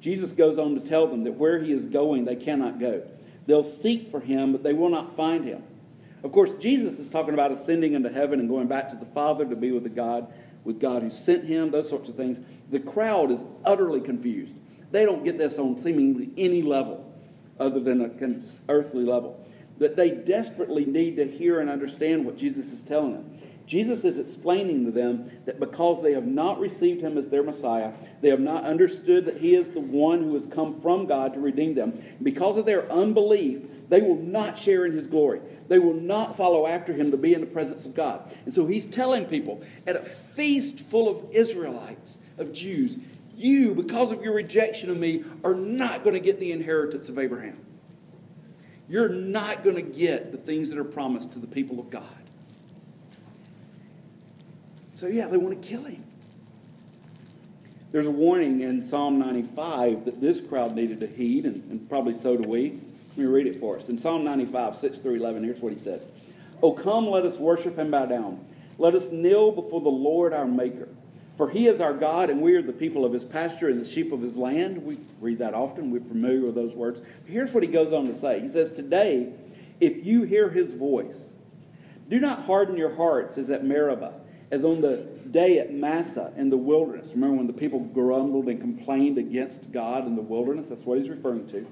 Jesus 0.01 0.33
goes 0.33 0.59
on 0.59 0.75
to 0.75 0.89
tell 0.89 1.07
them 1.07 1.25
that 1.25 1.33
where 1.33 1.61
he 1.61 1.73
is 1.73 1.87
going, 1.87 2.25
they 2.25 2.37
cannot 2.37 2.79
go. 2.79 3.03
They'll 3.47 3.65
seek 3.65 4.11
for 4.11 4.21
him, 4.21 4.53
but 4.53 4.63
they 4.63 4.73
will 4.73 4.91
not 4.91 5.17
find 5.17 5.45
him. 5.45 5.63
Of 6.23 6.33
course, 6.33 6.51
Jesus 6.61 6.99
is 6.99 7.09
talking 7.09 7.35
about 7.35 7.53
ascending 7.53 7.95
into 7.95 8.11
heaven 8.11 8.41
and 8.41 8.49
going 8.49 8.67
back 8.67 8.91
to 8.91 8.97
the 8.97 9.07
Father 9.07 9.45
to 9.47 9.57
be 9.57 9.71
with 9.71 9.85
the 9.85 9.89
God, 9.89 10.33
with 10.65 10.81
God 10.81 11.03
who 11.03 11.11
sent 11.11 11.45
him, 11.45 11.71
those 11.71 11.89
sorts 11.89 12.09
of 12.09 12.17
things. 12.17 12.39
The 12.71 12.81
crowd 12.81 13.31
is 13.31 13.45
utterly 13.65 14.01
confused. 14.01 14.55
They 14.91 15.05
don't 15.05 15.25
get 15.25 15.39
this 15.39 15.59
on 15.59 15.79
seemingly 15.79 16.31
any 16.37 16.63
level 16.63 17.05
other 17.59 17.81
than 17.81 18.01
a 18.01 18.71
earthly 18.73 19.05
level. 19.05 19.45
But 19.79 19.97
they 19.97 20.11
desperately 20.11 20.85
need 20.85 21.17
to 21.17 21.27
hear 21.27 21.61
and 21.61 21.71
understand 21.71 22.25
what 22.25 22.37
Jesus 22.37 22.73
is 22.73 22.81
telling 22.81 23.13
them. 23.13 23.39
Jesus 23.69 24.03
is 24.03 24.19
explaining 24.19 24.87
to 24.87 24.91
them 24.91 25.31
that 25.45 25.61
because 25.61 26.03
they 26.03 26.15
have 26.15 26.27
not 26.27 26.59
received 26.59 27.03
him 27.03 27.19
as 27.19 27.29
their 27.29 27.43
Messiah, 27.43 27.93
they 28.23 28.31
have 28.31 28.41
not 28.41 28.65
understood 28.65 29.27
that 29.27 29.37
he 29.37 29.55
is 29.55 29.71
the 29.71 29.81
one 29.81 30.23
who 30.23 30.33
has 30.35 30.47
come 30.47 30.81
from 30.81 31.07
God 31.07 31.35
to 31.35 31.41
redeem 31.41 31.75
them. 31.75 32.03
Because 32.23 32.57
of 32.57 32.65
their 32.65 32.91
unbelief, 32.91 33.61
they 33.91 34.01
will 34.01 34.17
not 34.17 34.59
share 34.59 34.87
in 34.87 34.93
his 34.93 35.07
glory. 35.07 35.41
They 35.69 35.79
will 35.79 35.95
not 35.95 36.37
follow 36.37 36.67
after 36.67 36.95
him 36.95 37.11
to 37.11 37.19
be 37.19 37.35
in 37.35 37.41
the 37.41 37.47
presence 37.47 37.85
of 37.85 37.95
God. 37.95 38.35
And 38.47 38.55
so 38.55 38.65
he's 38.65 38.87
telling 38.87 39.27
people 39.27 39.63
at 39.87 39.97
a 39.97 40.05
feast 40.05 40.81
full 40.81 41.09
of 41.09 41.31
Israelites, 41.31 42.17
of 42.39 42.53
Jews, 42.55 42.97
you, 43.39 43.75
because 43.75 44.13
of 44.13 44.23
your 44.23 44.35
rejection 44.35 44.91
of 44.91 44.97
me, 44.97 45.25
are 45.45 45.55
not 45.55 46.05
going 46.05 46.15
to 46.15 46.21
get 46.21 46.41
the 46.41 46.53
inheritance 46.53 47.09
of 47.09 47.19
Abraham. 47.19 47.59
You're 48.89 49.09
not 49.09 49.65
going 49.65 49.77
to 49.77 49.83
get 49.83 50.33
the 50.33 50.39
things 50.39 50.71
that 50.71 50.79
are 50.79 50.85
promised 50.85 51.33
to 51.33 51.39
the 51.39 51.47
people 51.47 51.79
of 51.79 51.91
God. 51.91 52.05
So, 54.97 55.07
yeah, 55.07 55.29
they 55.29 55.37
want 55.37 55.63
to 55.63 55.69
kill 55.69 55.85
him. 55.85 56.05
There's 57.93 58.07
a 58.07 58.11
warning 58.11 58.61
in 58.63 58.83
Psalm 58.83 59.19
95 59.19 60.05
that 60.05 60.21
this 60.21 60.41
crowd 60.41 60.75
needed 60.75 61.01
to 61.01 61.07
heed, 61.07 61.47
and, 61.47 61.57
and, 61.71 61.89
probably 61.89 62.15
so 62.15 62.37
do 62.37 62.49
we. 62.49 62.81
Let 63.11 63.19
me 63.19 63.25
read 63.25 63.47
it 63.47 63.61
for 63.61 63.79
us. 63.79 63.89
In 63.89 63.99
Psalm 63.99 64.25
95, 64.25 64.77
6 64.77 64.99
through 64.99 65.15
11, 65.15 65.45
here's 65.45 65.61
what 65.61 65.73
he 65.73 65.79
says 65.79 66.03
Oh, 66.63 66.73
come, 66.73 67.09
let 67.09 67.25
us 67.25 67.37
worship 67.37 67.79
and 67.79 67.91
bow 67.91 68.07
down. 68.07 68.45
Let 68.77 68.95
us 68.95 69.11
kneel 69.11 69.53
before 69.53 69.81
the 69.81 69.89
Lord 69.89 70.33
our 70.33 70.47
Maker. 70.47 70.89
For 71.39 71.49
he 71.49 71.69
is 71.69 71.81
our 71.81 71.95
God, 71.95 72.31
and 72.31 72.43
we 72.43 72.55
are 72.55 72.63
the 72.63 72.73
people 72.73 73.05
of 73.05 73.13
his 73.13 73.25
pasture 73.25 73.69
and 73.69 73.81
the 73.81 73.89
sheep 73.89 74.13
of 74.13 74.21
his 74.21 74.37
land. 74.37 74.85
We 74.85 74.99
read 75.21 75.39
that 75.39 75.55
often. 75.55 75.93
We're 75.93 76.01
familiar 76.01 76.41
with 76.41 76.57
those 76.57 76.75
words. 76.75 77.01
Here's 77.27 77.55
what 77.55 77.63
he 77.63 77.69
goes 77.69 77.93
on 77.93 78.07
to 78.07 78.15
say 78.15 78.41
He 78.41 78.49
says, 78.49 78.73
Today, 78.73 79.33
if 79.81 80.05
you 80.05 80.25
hear 80.25 80.51
his 80.51 80.75
voice, 80.75 81.33
do 82.11 82.19
not 82.19 82.43
harden 82.43 82.77
your 82.77 82.95
hearts 82.97 83.39
as 83.39 83.49
at 83.51 83.65
Meribah 83.65 84.15
as 84.51 84.65
on 84.65 84.81
the 84.81 85.09
day 85.31 85.59
at 85.59 85.73
Massah 85.73 86.33
in 86.37 86.51
the 86.51 86.57
wilderness. 86.57 87.11
Remember 87.15 87.37
when 87.37 87.47
the 87.47 87.53
people 87.53 87.81
grumbled 87.81 88.49
and 88.49 88.61
complained 88.61 89.19
against 89.19 89.71
God 89.73 90.07
in 90.07 90.17
the 90.17 90.23
wilderness? 90.23 90.69
That's 90.69 90.85
what 90.85 90.99
he's 90.99 91.09
referring 91.09 91.47
to. 91.49 91.67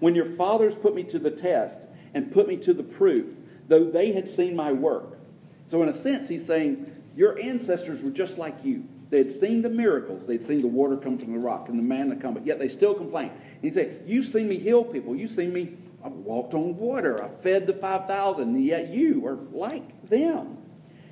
When 0.00 0.14
your 0.14 0.26
fathers 0.26 0.74
put 0.74 0.94
me 0.94 1.04
to 1.04 1.18
the 1.18 1.30
test 1.30 1.78
and 2.14 2.32
put 2.32 2.48
me 2.48 2.56
to 2.58 2.74
the 2.74 2.82
proof, 2.82 3.26
though 3.68 3.84
they 3.84 4.12
had 4.12 4.28
seen 4.28 4.56
my 4.56 4.72
work. 4.72 5.18
So, 5.66 5.82
in 5.82 5.88
a 5.88 5.92
sense, 5.92 6.28
he's 6.28 6.44
saying, 6.44 6.94
Your 7.16 7.40
ancestors 7.40 8.02
were 8.02 8.10
just 8.10 8.38
like 8.38 8.64
you. 8.64 8.84
They 9.10 9.18
had 9.18 9.30
seen 9.30 9.62
the 9.62 9.70
miracles. 9.70 10.26
They'd 10.26 10.44
seen 10.44 10.62
the 10.62 10.68
water 10.68 10.96
come 10.96 11.16
from 11.18 11.32
the 11.32 11.38
rock 11.38 11.68
and 11.68 11.78
the 11.78 11.82
manna 11.82 12.16
come, 12.16 12.34
but 12.34 12.46
yet 12.46 12.58
they 12.58 12.68
still 12.68 12.94
complain. 12.94 13.30
And 13.30 13.62
he 13.62 13.70
said, 13.70 14.02
You've 14.06 14.26
seen 14.26 14.48
me 14.48 14.58
heal 14.58 14.84
people. 14.84 15.14
You've 15.14 15.30
seen 15.30 15.52
me, 15.52 15.76
I 16.04 16.08
walked 16.08 16.54
on 16.54 16.76
water. 16.76 17.22
I 17.22 17.28
fed 17.28 17.66
the 17.66 17.72
5,000, 17.72 18.42
and 18.42 18.64
yet 18.64 18.88
you 18.88 19.26
are 19.26 19.38
like 19.52 20.08
them. 20.08 20.58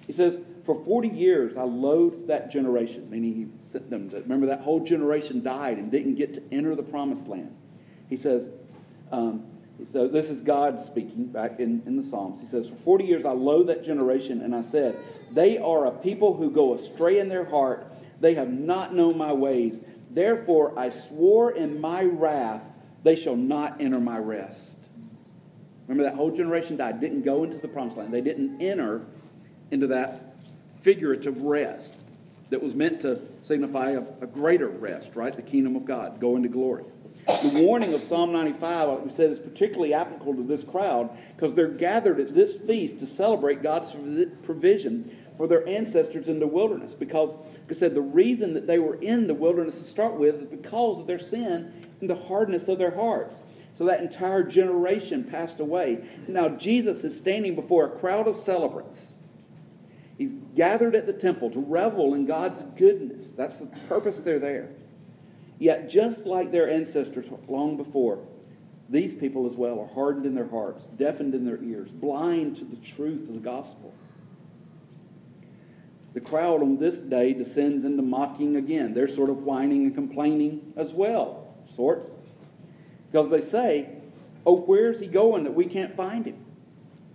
He 0.07 0.13
says, 0.13 0.41
for 0.65 0.83
40 0.85 1.09
years, 1.09 1.57
I 1.57 1.63
loathed 1.63 2.27
that 2.29 2.51
generation, 2.51 3.09
meaning 3.11 3.35
he 3.35 3.47
sent 3.61 3.91
them 3.91 4.11
to, 4.11 4.17
remember 4.21 4.47
that 4.47 4.61
whole 4.61 4.81
generation 4.81 5.43
died 5.43 5.79
and 5.79 5.91
didn't 5.91 6.15
get 6.15 6.35
to 6.35 6.43
enter 6.51 6.75
the 6.75 6.83
promised 6.83 7.29
land. 7.29 7.55
He 8.09 8.17
says, 8.17 8.49
um, 9.13 9.45
so 9.91 10.09
this 10.09 10.31
is 10.31 10.41
God 10.41 10.85
speaking 10.87 11.27
back 11.27 11.59
in, 11.59 11.83
in 11.87 11.97
the 11.97 12.03
Psalms. 12.03 12.41
He 12.41 12.47
says, 12.47 12.69
For 12.69 12.77
40 12.77 13.05
years 13.05 13.25
I 13.25 13.33
loathed 13.33 13.69
that 13.69 13.85
generation, 13.85 14.41
and 14.41 14.55
I 14.55 14.63
said, 14.63 14.97
They 15.33 15.59
are 15.59 15.87
a 15.87 15.91
people 15.91 16.37
who 16.37 16.51
go 16.51 16.75
astray 16.75 17.19
in 17.19 17.29
their 17.29 17.45
heart. 17.45 17.87
They 18.21 18.35
have 18.35 18.51
not 18.51 18.95
known 18.95 19.19
my 19.19 19.33
ways. 19.33 19.81
Therefore 20.11 20.79
I 20.79 20.91
swore 20.91 21.51
in 21.51 21.81
my 21.81 22.05
wrath, 22.05 22.63
they 23.03 23.17
shall 23.17 23.37
not 23.37 23.81
enter 23.81 24.01
my 24.01 24.19
rest. 24.19 24.77
Remember 25.87 26.09
that 26.09 26.17
whole 26.17 26.31
generation 26.31 26.77
died, 26.77 27.01
didn't 27.01 27.23
go 27.23 27.45
into 27.45 27.59
the 27.59 27.69
promised 27.69 27.99
land. 27.99 28.15
They 28.15 28.23
didn't 28.23 28.63
enter 28.63 29.03
into 29.71 29.89
that 29.89 30.37
figurative 30.81 31.43
rest 31.43 31.95
that 32.51 32.63
was 32.63 32.75
meant 32.75 33.01
to 33.01 33.21
signify 33.43 33.91
a, 33.91 34.03
a, 34.21 34.27
greater 34.27 34.69
rest, 34.69 35.17
right? 35.17 35.35
The 35.35 35.43
kingdom 35.43 35.77
of 35.77 35.85
God, 35.85 36.21
go 36.21 36.37
into 36.37 36.49
glory. 36.49 36.85
The 37.27 37.63
warning 37.63 37.95
of 37.95 38.03
Psalm 38.03 38.33
95, 38.33 38.89
like 38.89 39.05
we 39.05 39.11
said, 39.11 39.31
is 39.31 39.39
particularly 39.39 39.95
applicable 39.95 40.35
to 40.35 40.43
this 40.43 40.63
crowd 40.63 41.11
because 41.37 41.55
they're 41.55 41.69
gathered 41.69 42.21
at 42.21 42.35
this 42.35 42.57
feast 42.57 43.01
to 43.01 43.07
celebrate 43.07 43.63
God's 43.63 43.95
provision 44.43 45.17
for 45.37 45.47
their 45.47 45.67
ancestors 45.67 46.29
in 46.29 46.39
the 46.39 46.47
wilderness. 46.47 46.95
Because, 46.95 47.35
like 47.35 47.71
I 47.71 47.75
said, 47.75 47.95
the 47.95 48.03
reason 48.03 48.55
that 48.55 48.67
they 48.67 48.79
were 48.79 48.97
in 48.97 49.27
the 49.27 49.35
wilderness 49.35 49.79
to 49.79 49.85
start 49.85 50.15
with 50.15 50.37
is 50.37 50.45
because 50.45 51.01
of 51.01 51.07
their 51.07 51.19
sin 51.19 51.73
and 52.01 52.11
the 52.11 52.15
hardness 52.15 52.69
of 52.69 52.79
their 52.79 52.95
hearts. 52.95 53.41
So 53.75 53.85
that 53.87 54.01
entire 54.01 54.43
generation 54.43 55.25
passed 55.25 55.61
away. 55.61 56.05
Now 56.29 56.49
Jesus 56.49 57.05
is 57.05 57.17
standing 57.17 57.55
before 57.55 57.87
a 57.87 57.99
crowd 57.99 58.29
of 58.29 58.37
celebrants 58.37 59.15
He's 60.17 60.33
gathered 60.55 60.95
at 60.95 61.07
the 61.07 61.13
temple 61.13 61.51
to 61.51 61.61
revel 61.61 62.15
in 62.15 62.27
God's 62.27 62.63
goodness. 62.77 63.33
That's 63.33 63.57
the 63.57 63.67
purpose 63.89 64.19
they're 64.19 64.39
there. 64.39 64.71
Yet, 65.59 65.89
just 65.89 66.27
like 66.27 66.51
their 66.51 66.69
ancestors 66.69 67.27
long 67.49 67.77
before, 67.77 68.19
these 68.89 69.15
people 69.15 69.49
as 69.49 69.57
well 69.57 69.81
are 69.81 69.95
hardened 69.95 70.27
in 70.27 70.35
their 70.35 70.49
hearts, 70.49 70.87
deafened 70.89 71.35
in 71.35 71.45
their 71.45 71.63
ears, 71.63 71.91
blind 71.91 72.57
to 72.57 72.65
the 72.65 72.77
truth 72.77 73.29
of 73.29 73.35
the 73.35 73.41
gospel. 73.41 73.95
The 76.13 76.21
crowd 76.21 76.63
on 76.63 76.79
this 76.79 76.99
day 76.99 77.33
descends 77.33 77.85
into 77.85 78.03
mocking 78.03 78.57
again. 78.57 78.95
They're 78.95 79.09
sort 79.09 79.31
of 79.31 79.43
whining 79.43 79.85
and 79.85 79.95
complaining 79.95 80.73
as 80.77 80.93
well, 80.93 81.55
sorts. 81.67 82.11
Because 83.11 83.31
they 83.31 83.41
say, 83.41 83.89
Oh, 84.47 84.59
where's 84.59 85.01
he 85.01 85.07
going 85.07 85.45
that 85.45 85.55
we 85.55 85.65
can't 85.65 85.97
find 85.97 86.27
him? 86.27 86.45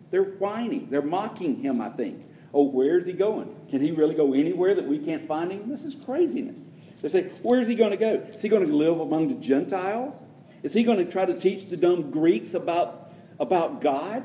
They're 0.10 0.24
whining. 0.24 0.90
They're 0.90 1.02
mocking 1.02 1.62
him, 1.62 1.80
I 1.80 1.90
think 1.90 2.26
Oh, 2.54 2.64
where 2.64 2.98
is 2.98 3.06
he 3.06 3.14
going? 3.14 3.56
Can 3.70 3.82
he 3.82 3.92
really 3.92 4.16
go 4.16 4.34
anywhere 4.34 4.74
that 4.76 4.88
we 4.88 4.98
can't 4.98 5.28
find 5.28 5.52
him? 5.52 5.70
This 5.70 5.86
is 5.86 5.96
craziness. 6.04 6.60
They 7.02 7.10
say, 7.10 7.24
where 7.44 7.62
is 7.62 7.68
he 7.68 7.76
going 7.76 7.92
to 7.92 7.98
go? 7.98 8.16
Is 8.16 8.42
he 8.42 8.50
going 8.50 8.66
to 8.66 8.74
live 8.74 9.00
among 9.00 9.30
the 9.30 9.36
Gentiles? 9.36 10.22
Is 10.64 10.74
he 10.74 10.84
going 10.84 10.98
to 10.98 11.10
try 11.10 11.26
to 11.26 11.40
teach 11.40 11.70
the 11.70 11.78
dumb 11.78 12.12
Greeks 12.12 12.54
about, 12.54 13.12
about 13.40 13.82
God? 13.82 14.24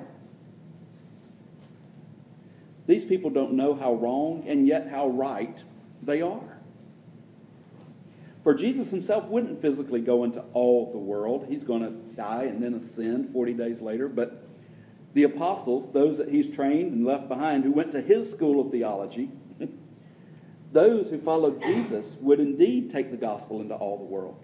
These 2.87 3.05
people 3.05 3.31
don't 3.31 3.53
know 3.53 3.75
how 3.75 3.95
wrong 3.95 4.45
and 4.47 4.67
yet 4.67 4.89
how 4.89 5.09
right 5.09 5.63
they 6.03 6.21
are. 6.21 6.59
For 8.43 8.53
Jesus 8.53 8.91
himself 8.91 9.25
wouldn't 9.27 9.63
physically 9.63 10.01
go 10.01 10.25
into 10.25 10.41
all 10.53 10.93
the 10.93 10.99
world. 10.99 11.47
He's 11.49 11.65
going 11.65 11.83
to 11.83 11.91
die 12.15 12.45
and 12.45 12.63
then 12.63 12.75
ascend 12.75 13.33
40 13.33 13.55
days 13.55 13.81
later. 13.81 14.07
But 14.07 14.47
the 15.15 15.23
apostles, 15.23 15.93
those 15.93 16.19
that 16.19 16.29
he's 16.29 16.55
trained 16.55 16.93
and 16.93 17.07
left 17.07 17.29
behind, 17.29 17.65
who 17.65 17.73
went 17.73 17.93
to 17.93 18.03
his 18.03 18.31
school 18.31 18.61
of 18.61 18.71
theology, 18.71 19.31
those 20.75 21.09
who 21.09 21.19
followed 21.19 21.63
Jesus 21.63 22.17
would 22.21 22.41
indeed 22.41 22.91
take 22.91 23.13
the 23.13 23.17
gospel 23.17 23.61
into 23.61 23.75
all 23.75 23.97
the 23.97 24.05
world 24.05 24.37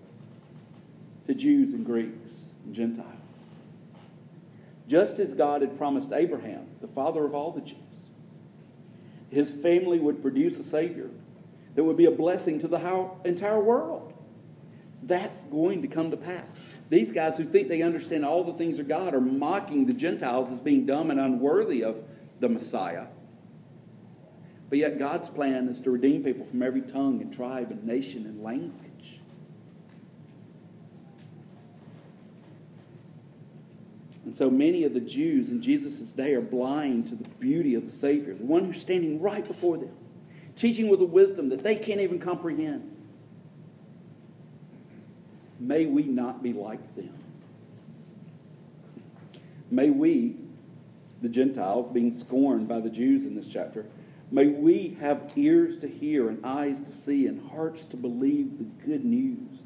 to 1.27 1.35
Jews 1.35 1.75
and 1.75 1.85
Greeks 1.85 2.45
and 2.65 2.75
Gentiles. 2.75 3.07
Just 4.89 5.19
as 5.19 5.35
God 5.35 5.61
had 5.61 5.77
promised 5.77 6.13
Abraham, 6.13 6.67
the 6.81 6.89
father 6.89 7.25
of 7.25 7.35
all 7.35 7.51
the 7.51 7.61
Jews, 7.61 7.77
his 9.31 9.51
family 9.51 9.99
would 9.99 10.23
produce 10.23 10.59
a 10.59 10.65
Savior 10.65 11.11
that 11.75 11.83
would 11.83 11.97
be 11.97 12.07
a 12.07 12.11
blessing 12.11 12.61
to 12.61 12.69
the 12.69 13.11
entire 13.25 13.61
world. 13.61 14.13
That's 15.03 15.43
going 15.45 15.83
to 15.83 15.89
come 15.89 16.13
to 16.13 16.17
pass. 16.17 16.57
These 16.91 17.11
guys 17.11 17.37
who 17.37 17.45
think 17.45 17.69
they 17.69 17.83
understand 17.83 18.25
all 18.25 18.45
the 18.45 18.55
things 18.55 18.79
of 18.79 18.87
God 18.87 19.15
are 19.15 19.21
mocking 19.21 19.87
the 19.87 19.95
Gentiles 19.95 20.51
as 20.51 20.61
being 20.61 20.87
dumb 20.87 21.11
and 21.11 21.19
unworthy 21.19 21.83
of 21.83 22.03
the 22.39 22.49
Messiah. 22.49 23.07
But 24.71 24.79
yet, 24.79 25.01
God's 25.01 25.29
plan 25.29 25.69
is 25.69 25.81
to 25.81 25.91
redeem 25.91 26.23
people 26.23 26.47
from 26.47 26.63
every 26.63 26.81
tongue 26.81 27.21
and 27.21 27.35
tribe 27.35 27.73
and 27.73 27.85
nation 27.85 28.25
and 28.25 28.41
language. 28.41 29.21
And 34.25 34.33
so 34.33 34.49
many 34.49 34.85
of 34.85 34.95
the 34.95 35.01
Jews 35.01 35.49
in 35.49 35.61
Jesus' 35.61 36.13
day 36.13 36.35
are 36.35 36.41
blind 36.41 37.09
to 37.09 37.17
the 37.17 37.29
beauty 37.41 37.75
of 37.75 37.85
the 37.85 37.91
Savior, 37.91 38.33
the 38.33 38.45
one 38.45 38.65
who's 38.65 38.81
standing 38.81 39.21
right 39.21 39.45
before 39.45 39.77
them, 39.77 39.91
teaching 40.55 40.89
with 40.89 41.01
a 41.01 41.07
wisdom 41.07 41.49
that 41.49 41.65
they 41.65 41.75
can't 41.75 42.01
even 42.01 42.21
comprehend. 42.21 42.97
May 45.59 45.87
we 45.87 46.05
not 46.05 46.45
be 46.45 46.53
like 46.53 46.95
them. 46.95 47.13
May 49.69 49.91
we, 49.91 50.37
the 51.23 51.29
Gentiles, 51.29 51.91
being 51.91 52.17
scorned 52.17 52.69
by 52.69 52.79
the 52.79 52.89
Jews 52.89 53.25
in 53.25 53.35
this 53.35 53.49
chapter, 53.49 53.87
may 54.31 54.47
we 54.47 54.97
have 55.01 55.33
ears 55.37 55.79
to 55.79 55.89
hear 55.89 56.29
and 56.29 56.45
eyes 56.45 56.81
to 56.81 56.93
see 56.93 57.27
and 57.27 57.51
hearts 57.51 57.85
to 57.87 57.97
believe 57.97 58.59
the 58.59 58.65
good 58.87 59.05
news 59.05 59.61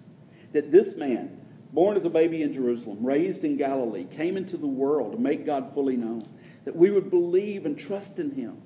that 0.54 0.70
this 0.70 0.94
man, 0.94 1.38
born 1.72 1.96
as 1.96 2.04
a 2.04 2.10
baby 2.10 2.42
in 2.42 2.52
Jerusalem, 2.52 3.04
raised 3.04 3.44
in 3.44 3.56
Galilee, 3.56 4.04
came 4.04 4.36
into 4.36 4.56
the 4.56 4.66
world 4.66 5.12
to 5.12 5.18
make 5.18 5.44
God 5.44 5.74
fully 5.74 5.96
known, 5.96 6.26
that 6.64 6.74
we 6.74 6.90
would 6.90 7.10
believe 7.10 7.66
and 7.66 7.78
trust 7.78 8.18
in 8.18 8.30
him. 8.30 8.62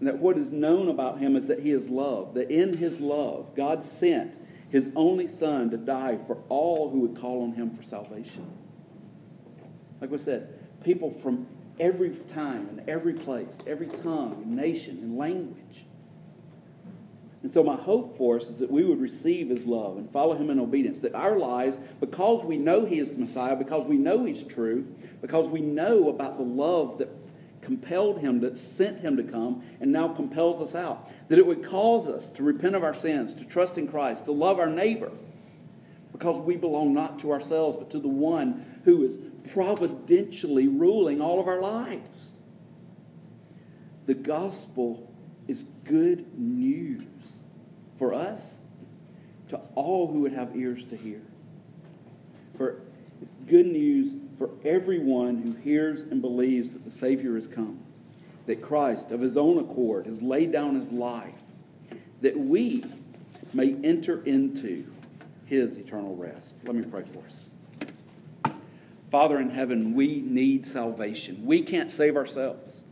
And 0.00 0.08
that 0.08 0.18
what 0.18 0.36
is 0.36 0.50
known 0.50 0.88
about 0.88 1.18
him 1.18 1.36
is 1.36 1.46
that 1.46 1.60
he 1.60 1.70
is 1.70 1.88
love, 1.88 2.34
that 2.34 2.50
in 2.50 2.76
his 2.76 3.00
love, 3.00 3.54
God 3.54 3.84
sent 3.84 4.34
his 4.70 4.90
only 4.96 5.28
son 5.28 5.70
to 5.70 5.76
die 5.76 6.18
for 6.26 6.38
all 6.48 6.90
who 6.90 7.00
would 7.00 7.16
call 7.16 7.44
on 7.44 7.52
him 7.52 7.76
for 7.76 7.82
salvation. 7.82 8.50
Like 10.00 10.10
we 10.10 10.18
said, 10.18 10.58
people 10.82 11.10
from 11.22 11.46
every 11.80 12.10
time 12.32 12.68
and 12.68 12.88
every 12.88 13.14
place, 13.14 13.52
every 13.66 13.88
tongue 13.88 14.42
and 14.42 14.56
nation 14.56 14.98
and 15.02 15.16
language. 15.18 15.84
And 17.42 17.52
so, 17.52 17.62
my 17.62 17.76
hope 17.76 18.16
for 18.16 18.36
us 18.36 18.48
is 18.48 18.58
that 18.60 18.70
we 18.70 18.84
would 18.84 19.00
receive 19.00 19.50
his 19.50 19.66
love 19.66 19.98
and 19.98 20.10
follow 20.10 20.34
him 20.34 20.48
in 20.48 20.58
obedience. 20.58 20.98
That 21.00 21.14
our 21.14 21.38
lives, 21.38 21.76
because 22.00 22.42
we 22.42 22.56
know 22.56 22.86
he 22.86 22.98
is 22.98 23.10
the 23.10 23.18
Messiah, 23.18 23.54
because 23.54 23.84
we 23.84 23.98
know 23.98 24.24
he's 24.24 24.42
true, 24.42 24.86
because 25.20 25.46
we 25.46 25.60
know 25.60 26.08
about 26.08 26.38
the 26.38 26.44
love 26.44 26.96
that 26.98 27.10
compelled 27.60 28.18
him, 28.18 28.40
that 28.40 28.56
sent 28.56 29.00
him 29.00 29.18
to 29.18 29.22
come, 29.22 29.62
and 29.80 29.92
now 29.92 30.08
compels 30.08 30.62
us 30.62 30.74
out. 30.74 31.10
That 31.28 31.38
it 31.38 31.46
would 31.46 31.64
cause 31.64 32.08
us 32.08 32.30
to 32.30 32.42
repent 32.42 32.76
of 32.76 32.82
our 32.84 32.94
sins, 32.94 33.34
to 33.34 33.44
trust 33.44 33.76
in 33.76 33.88
Christ, 33.88 34.24
to 34.24 34.32
love 34.32 34.58
our 34.58 34.70
neighbor, 34.70 35.10
because 36.14 36.38
we 36.38 36.54
belong 36.54 36.94
not 36.94 37.18
to 37.18 37.32
ourselves, 37.32 37.74
but 37.76 37.90
to 37.90 37.98
the 37.98 38.06
one 38.06 38.64
who 38.84 39.02
is 39.02 39.18
providentially 39.50 40.68
ruling 40.68 41.20
all 41.20 41.40
of 41.40 41.48
our 41.48 41.60
lives. 41.60 42.38
The 44.06 44.14
gospel 44.14 45.12
is 45.48 45.64
good 45.82 46.38
news 46.38 47.02
for 47.98 48.14
us, 48.14 48.62
to 49.48 49.60
all 49.74 50.06
who 50.06 50.20
would 50.20 50.32
have 50.32 50.56
ears 50.56 50.84
to 50.84 50.96
hear. 50.96 51.20
For 52.56 52.80
it's 53.20 53.34
good 53.46 53.66
news 53.66 54.14
for 54.38 54.50
everyone 54.64 55.38
who 55.38 55.50
hears 55.50 56.02
and 56.02 56.22
believes 56.22 56.70
that 56.70 56.84
the 56.84 56.92
Savior 56.92 57.34
has 57.34 57.48
come, 57.48 57.80
that 58.46 58.62
Christ, 58.62 59.10
of 59.10 59.20
his 59.20 59.36
own 59.36 59.58
accord, 59.58 60.06
has 60.06 60.22
laid 60.22 60.52
down 60.52 60.76
his 60.76 60.92
life, 60.92 61.34
that 62.20 62.38
we 62.38 62.84
may 63.52 63.74
enter 63.82 64.22
into 64.22 64.86
his 65.46 65.78
eternal 65.78 66.16
rest. 66.16 66.56
Let 66.64 66.74
me 66.74 66.84
pray 66.84 67.02
for 67.02 67.24
us. 67.26 67.44
Father 69.10 69.38
in 69.38 69.50
heaven, 69.50 69.94
we 69.94 70.20
need 70.20 70.66
salvation. 70.66 71.44
We 71.46 71.62
can't 71.62 71.90
save 71.90 72.16
ourselves. 72.16 72.84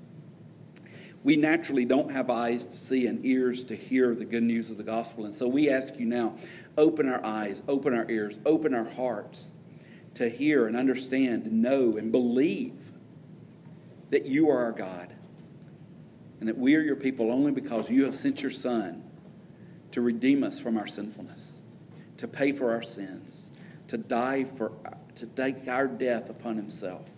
We 1.24 1.36
naturally 1.36 1.84
don't 1.84 2.12
have 2.12 2.30
eyes 2.30 2.64
to 2.64 2.76
see 2.76 3.06
and 3.06 3.24
ears 3.24 3.64
to 3.64 3.76
hear 3.76 4.14
the 4.14 4.24
good 4.24 4.42
news 4.42 4.70
of 4.70 4.76
the 4.76 4.82
gospel. 4.82 5.24
And 5.24 5.34
so 5.34 5.46
we 5.48 5.70
ask 5.70 5.98
you 5.98 6.06
now 6.06 6.36
open 6.76 7.08
our 7.08 7.24
eyes, 7.24 7.62
open 7.68 7.94
our 7.94 8.08
ears, 8.10 8.38
open 8.44 8.74
our 8.74 8.88
hearts 8.88 9.52
to 10.14 10.28
hear 10.28 10.66
and 10.66 10.76
understand 10.76 11.46
and 11.46 11.62
know 11.62 11.92
and 11.92 12.12
believe 12.12 12.92
that 14.10 14.26
you 14.26 14.50
are 14.50 14.64
our 14.64 14.72
God 14.72 15.14
and 16.40 16.48
that 16.48 16.58
we 16.58 16.74
are 16.74 16.80
your 16.80 16.96
people 16.96 17.30
only 17.30 17.52
because 17.52 17.88
you 17.88 18.04
have 18.04 18.14
sent 18.14 18.42
your 18.42 18.50
Son 18.50 19.04
to 19.92 20.00
redeem 20.00 20.42
us 20.42 20.58
from 20.58 20.76
our 20.76 20.86
sinfulness, 20.86 21.51
to 22.22 22.28
pay 22.28 22.52
for 22.52 22.70
our 22.70 22.82
sins, 22.82 23.50
to 23.88 23.98
die 23.98 24.44
for 24.44 24.70
to 25.16 25.26
take 25.26 25.66
our 25.66 25.88
death 25.88 26.30
upon 26.30 26.56
himself. 26.56 27.08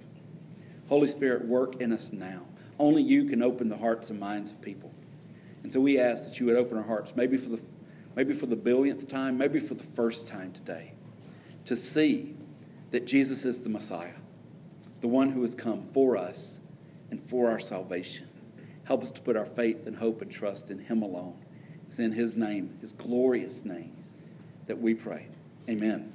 Holy 0.88 1.08
Spirit, 1.08 1.44
work 1.44 1.78
in 1.78 1.92
us 1.92 2.10
now. 2.10 2.46
Only 2.78 3.02
you 3.02 3.26
can 3.26 3.42
open 3.42 3.68
the 3.68 3.76
hearts 3.76 4.08
and 4.08 4.18
minds 4.18 4.50
of 4.50 4.62
people. 4.62 4.94
And 5.62 5.70
so 5.70 5.78
we 5.78 6.00
ask 6.00 6.24
that 6.24 6.40
you 6.40 6.46
would 6.46 6.56
open 6.56 6.78
our 6.78 6.84
hearts, 6.84 7.14
maybe 7.16 7.36
for 7.36 7.50
the 7.50 7.60
maybe 8.16 8.32
for 8.32 8.46
the 8.46 8.56
billionth 8.56 9.06
time, 9.06 9.36
maybe 9.36 9.60
for 9.60 9.74
the 9.74 9.84
first 9.84 10.26
time 10.26 10.52
today, 10.52 10.94
to 11.66 11.76
see 11.76 12.34
that 12.90 13.04
Jesus 13.04 13.44
is 13.44 13.60
the 13.60 13.68
Messiah, 13.68 14.16
the 15.02 15.08
one 15.08 15.32
who 15.32 15.42
has 15.42 15.54
come 15.54 15.86
for 15.92 16.16
us 16.16 16.60
and 17.10 17.22
for 17.22 17.50
our 17.50 17.60
salvation. 17.60 18.26
Help 18.84 19.02
us 19.02 19.10
to 19.10 19.20
put 19.20 19.36
our 19.36 19.44
faith 19.44 19.86
and 19.86 19.96
hope 19.96 20.22
and 20.22 20.30
trust 20.30 20.70
in 20.70 20.78
Him 20.78 21.02
alone. 21.02 21.36
It's 21.88 21.98
in 21.98 22.12
His 22.12 22.38
name, 22.38 22.78
His 22.80 22.94
glorious 22.94 23.66
name, 23.66 23.93
that 24.66 24.80
we 24.80 24.94
pray. 24.94 25.26
Amen. 25.68 26.12